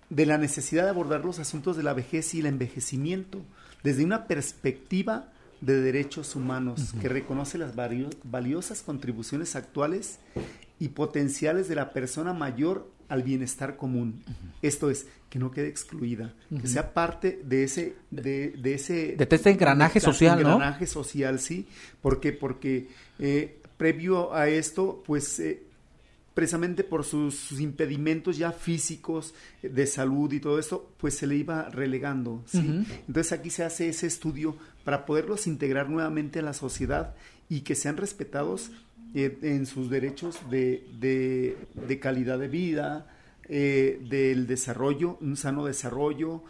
[0.08, 3.42] de la necesidad de abordar los asuntos de la vejez y el envejecimiento
[3.82, 10.20] desde una perspectiva de derechos humanos que reconoce las valiosas contribuciones actuales
[10.78, 14.22] y potenciales de la persona mayor al bienestar común.
[14.62, 19.16] Esto es, que no quede excluida, que sea parte de ese, de, de ese...
[19.16, 21.66] De este engranaje social, engranaje social, sí.
[22.00, 22.32] ¿Por qué?
[22.32, 22.88] Porque
[23.18, 25.38] eh, previo a esto, pues...
[25.40, 25.64] Eh,
[26.32, 31.36] precisamente por sus, impedimentos ya físicos eh, de salud y todo esto, pues se le
[31.36, 32.42] iba relegando.
[32.46, 32.86] ¿sí?
[33.06, 37.14] Entonces aquí se hace ese estudio para poderlos integrar nuevamente a la sociedad
[37.48, 38.70] y que sean respetados
[39.14, 43.06] eh, en sus derechos de, de, calidad de vida,
[43.48, 46.44] eh, del desarrollo, un sano desarrollo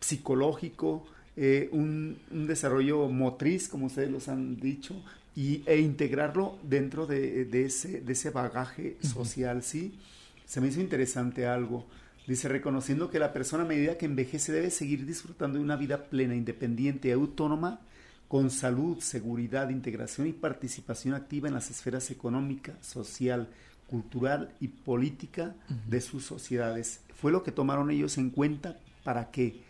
[0.00, 1.06] psicológico,
[1.36, 4.94] eh, un, un, desarrollo motriz, como ustedes los han dicho,
[5.34, 9.98] y, e integrarlo dentro de, de ese, de ese bagaje social, ¿sí?
[10.46, 11.86] Se me hizo interesante algo.
[12.28, 16.04] Dice, reconociendo que la persona a medida que envejece debe seguir disfrutando de una vida
[16.04, 17.80] plena, independiente y autónoma,
[18.28, 23.48] con salud, seguridad, integración y participación activa en las esferas económica, social,
[23.86, 25.54] cultural y política
[25.86, 27.00] de sus sociedades.
[27.14, 29.62] Fue lo que tomaron ellos en cuenta para que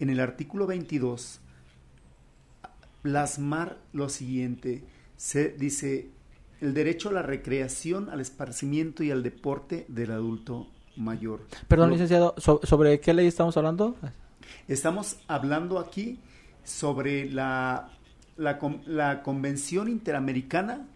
[0.00, 1.40] en el artículo 22
[3.02, 4.84] plasmar lo siguiente,
[5.16, 6.10] se dice
[6.60, 11.46] el derecho a la recreación, al esparcimiento y al deporte del adulto mayor.
[11.68, 13.96] Perdón, licenciado, ¿sobre qué ley estamos hablando?
[14.68, 16.18] Estamos hablando aquí
[16.64, 17.90] sobre la
[18.40, 20.86] la, la Convención Interamericana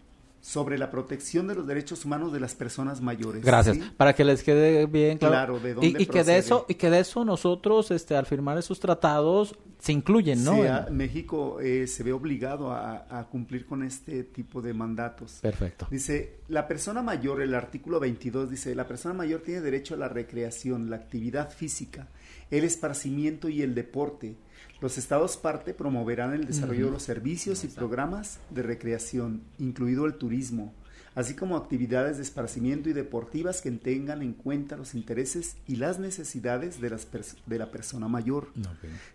[0.41, 3.43] sobre la protección de los derechos humanos de las personas mayores.
[3.43, 3.77] Gracias.
[3.97, 5.59] Para que les quede bien claro.
[5.59, 8.79] de dónde y, que de eso y que de eso nosotros, este, al firmar esos
[8.79, 10.57] tratados, se incluyen, ¿no?
[10.91, 15.39] México eh, se ve obligado a, a, cumplir con este tipo de mandatos.
[15.41, 15.87] Perfecto.
[15.89, 20.09] Dice la persona mayor, el artículo 22 dice la persona mayor tiene derecho a la
[20.09, 22.07] recreación, la actividad física,
[22.51, 24.35] el esparcimiento y el deporte
[24.81, 30.15] los estados parte promoverán el desarrollo de los servicios y programas de recreación, incluido el
[30.15, 30.73] turismo,
[31.15, 35.97] así como actividades de esparcimiento y deportivas que tengan en cuenta los intereses y las
[35.97, 37.07] necesidades de, las
[37.45, 38.49] de la persona mayor.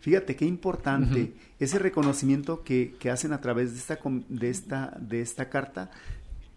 [0.01, 3.99] Fíjate qué importante ese reconocimiento que, hacen a través de esta,
[4.29, 5.91] de esta, de esta carta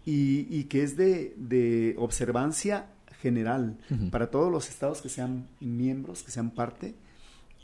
[0.06, 2.86] y, que es de, observancia
[3.20, 3.78] general
[4.10, 6.94] para todos los estados que sean miembros, que sean parte.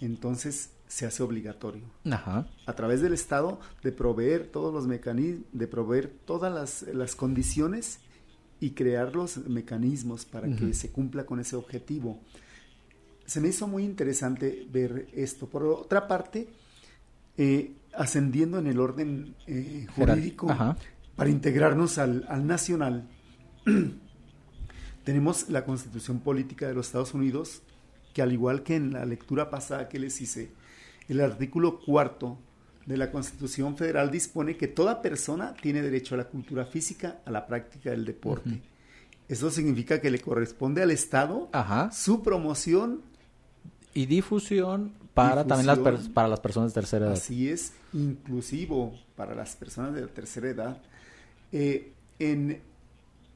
[0.01, 1.85] Entonces, se hace obligatorio.
[2.67, 8.01] A través del Estado de proveer todos los mecanismos, de proveer todas las, condiciones
[8.59, 12.21] y crear los mecanismos para que se cumpla con ese objetivo.
[13.25, 15.47] Se me hizo muy interesante ver esto.
[15.47, 16.49] Por otra parte,
[17.39, 20.49] eh, ascendiendo en el orden eh, jurídico,
[21.15, 23.09] para integrarnos al, al nacional,
[25.05, 27.63] tenemos la Constitución Política de los Estados Unidos,
[28.13, 30.51] que al igual que en la lectura pasada que les hice,
[31.09, 32.39] el artículo cuarto
[32.87, 37.31] de la Constitución Federal dispone que toda persona tiene derecho a la cultura física, a
[37.31, 38.63] la práctica del deporte.
[39.29, 41.49] Eso significa que le corresponde al Estado
[41.93, 43.03] su promoción
[43.95, 47.15] Y difusión para también las para las personas de tercera edad.
[47.15, 50.83] Así es, inclusivo para las personas de la tercera edad.
[51.53, 52.61] Eh, en,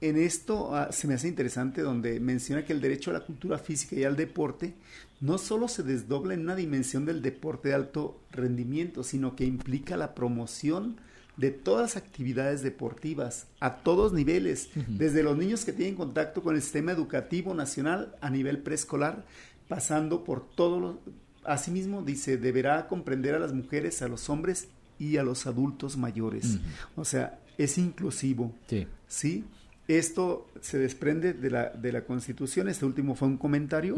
[0.08, 3.58] en esto ah, se me hace interesante donde menciona que el derecho a la cultura
[3.58, 4.74] física y al deporte
[5.20, 9.96] no solo se desdobla en una dimensión del deporte de alto rendimiento, sino que implica
[9.96, 10.96] la promoción
[11.36, 16.54] de todas las actividades deportivas a todos niveles, desde los niños que tienen contacto con
[16.54, 19.24] el sistema educativo nacional a nivel preescolar,
[19.68, 20.96] pasando por todos los...
[21.44, 26.58] Asimismo, dice, deberá comprender a las mujeres, a los hombres y a los adultos mayores.
[26.96, 28.54] O sea, es inclusivo.
[28.66, 28.86] Sí.
[29.06, 29.44] ¿sí?
[29.86, 32.68] Esto se desprende de la, de la Constitución.
[32.68, 33.96] Este último fue un comentario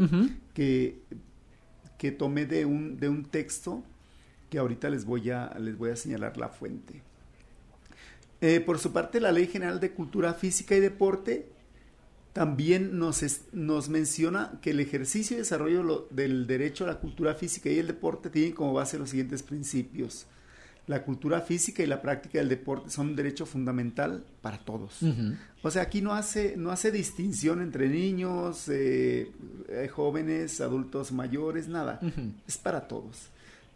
[0.53, 0.99] que,
[1.97, 3.83] que tomé de un, de un texto
[4.49, 7.01] que ahorita les voy a, les voy a señalar la fuente.
[8.41, 11.49] Eh, por su parte, la Ley General de Cultura Física y Deporte
[12.33, 17.69] también nos, nos menciona que el ejercicio y desarrollo del derecho a la cultura física
[17.71, 20.27] y el deporte tienen como base los siguientes principios
[20.87, 24.99] la cultura física y la práctica del deporte son un derecho fundamental para todos.
[25.61, 29.29] O sea, aquí no hace, no hace distinción entre niños, eh,
[29.67, 31.99] eh, jóvenes, adultos mayores, nada.
[32.47, 33.27] Es para todos.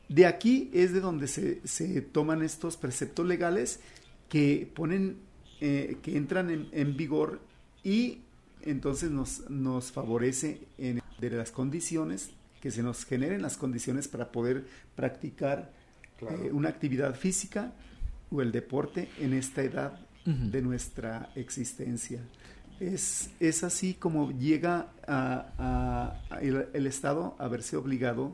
[0.08, 3.82] De aquí es de donde se, se toman estos preceptos legales
[4.30, 5.18] que ponen,
[5.60, 7.42] eh, que entran en, vigor
[7.84, 8.20] y
[8.62, 12.32] entonces nos, nos favorece en, de las condiciones,
[12.62, 15.72] que se nos generen las condiciones para poder practicar
[16.30, 17.72] eh, una actividad física
[18.32, 22.22] o el deporte en esta edad de nuestra existencia.
[22.80, 28.32] Es, es así como llega a, el, Estado a verse obligado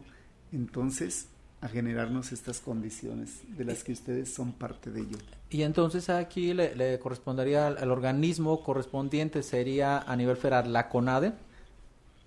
[0.51, 1.27] entonces
[1.61, 5.17] a generarnos estas condiciones de las que ustedes son parte de ello.
[5.49, 11.33] Y entonces aquí le, correspondería al, organismo correspondiente, sería a nivel federal la CONADE.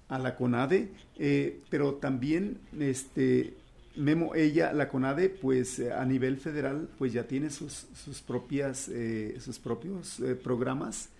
[0.08, 3.54] A la CONADE, eh, pero también este,
[3.96, 8.88] Memo, ella, la CONADE, pues eh, a nivel federal, pues ya tiene sus, sus propias,
[8.88, 11.10] eh, sus propios eh, programas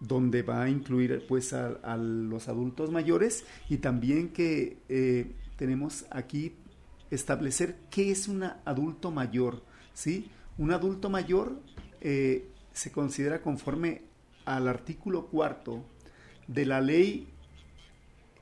[0.00, 4.78] donde va a incluir pues a, los adultos mayores y también que
[5.56, 6.56] tenemos aquí
[7.12, 9.62] establecer qué es un adulto mayor,
[9.94, 10.28] ¿sí?
[10.58, 11.60] Un adulto mayor
[12.00, 14.02] se considera conforme
[14.44, 15.84] al artículo cuarto
[16.48, 17.28] de la ley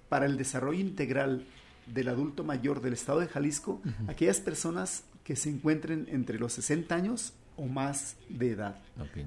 [0.08, 1.44] para el desarrollo integral
[1.92, 6.94] del adulto mayor del estado de Jalisco, aquellas personas que se encuentren entre los 60
[6.94, 8.76] años o más de edad.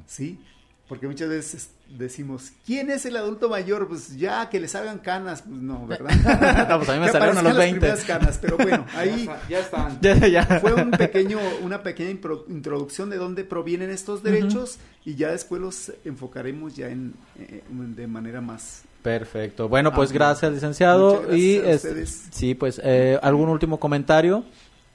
[0.07, 0.39] ¿Sí?
[0.87, 3.87] Porque muchas veces decimos, ¿quién es el adulto mayor?
[3.87, 6.67] Pues ya que les hagan canas, pues no, ¿verdad?
[6.69, 7.87] no, pues a mí me salieron a los 20.
[7.87, 9.99] Las canas, pero bueno, ahí ya, están.
[10.61, 15.93] Fue un pequeño, una pequeña introducción de dónde provienen estos derechos y ya después los
[16.03, 19.67] enfocaremos ya en, eh, de manera más Perfecto.
[19.67, 21.35] Bueno, pues gracias, licenciado.
[21.35, 21.61] y
[22.31, 24.45] sí, pues eh, algún último comentario.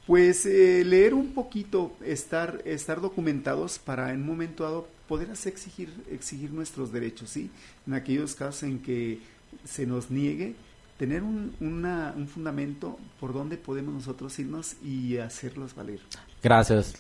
[0.06, 5.52] Pues eh, leer un poquito, estar, estar documentados para en un momento dado poder hacer
[5.52, 7.50] exigir, exigir nuestros derechos, ¿sí?
[7.86, 9.20] En aquellos casos en que
[9.64, 10.54] se nos niegue,
[10.96, 16.00] tener un, una, un fundamento por donde podemos nosotros irnos y hacerlos valer.
[16.42, 16.94] Gracias.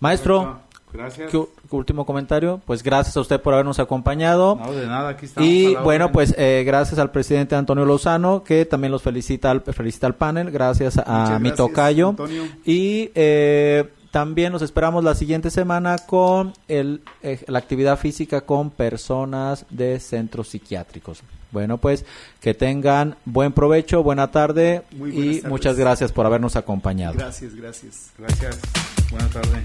[0.00, 0.60] Maestro,
[0.92, 1.30] Gracias.
[1.30, 2.60] ¿Qué, último comentario?
[2.66, 4.56] Pues gracias a usted por habernos acompañado.
[4.56, 5.48] No, de nada, aquí estamos.
[5.48, 10.06] Y bueno, pues eh, gracias al presidente Antonio Lozano, que también los felicita al, felicita
[10.06, 10.50] al panel.
[10.50, 12.14] Gracias a mi tocayo.
[12.64, 18.70] Y eh, también nos esperamos la siguiente semana con el, eh, la actividad física con
[18.70, 21.22] personas de centros psiquiátricos.
[21.50, 22.04] Bueno, pues
[22.40, 27.14] que tengan buen provecho, buena tarde y muchas gracias por habernos acompañado.
[27.14, 28.10] Gracias, gracias.
[28.18, 28.58] Gracias.
[29.10, 29.62] Buena tarde.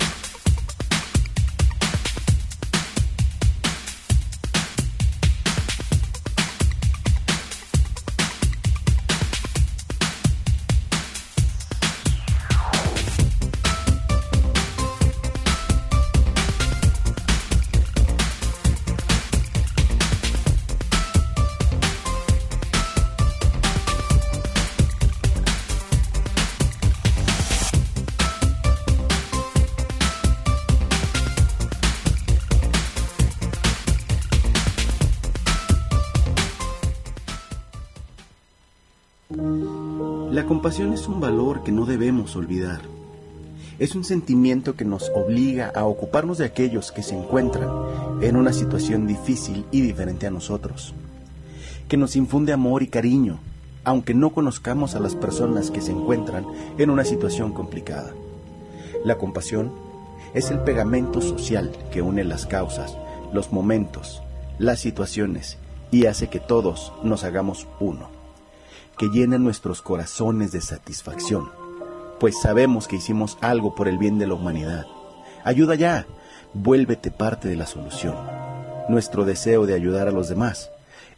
[40.68, 42.82] Compasión es un valor que no debemos olvidar.
[43.80, 47.70] Es un sentimiento que nos obliga a ocuparnos de aquellos que se encuentran
[48.20, 50.94] en una situación difícil y diferente a nosotros,
[51.88, 53.40] que nos infunde amor y cariño,
[53.86, 56.46] aunque no conozcamos a las personas que se encuentran
[56.78, 58.14] en una situación complicada.
[59.06, 59.72] La compasión
[60.34, 62.98] es el pegamento social que une las causas,
[63.32, 64.22] los momentos,
[64.60, 65.58] las situaciones
[65.92, 68.17] y hace que todos nos hagamos uno
[68.98, 71.52] que llenan nuestros corazones de satisfacción,
[72.20, 74.86] pues sabemos que hicimos algo por el bien de la humanidad.
[75.44, 76.08] Ayuda ya,
[76.54, 78.16] vuélvete parte de la solución.
[78.90, 80.72] Nuestro deseo de ayudar a los demás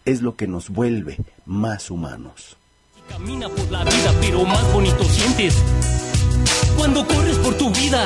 [0.06, 2.58] es lo que nos vuelve más humanos.
[3.08, 5.56] Camina por la vida, pero más bonito sientes
[6.78, 8.06] cuando corres por tu vida.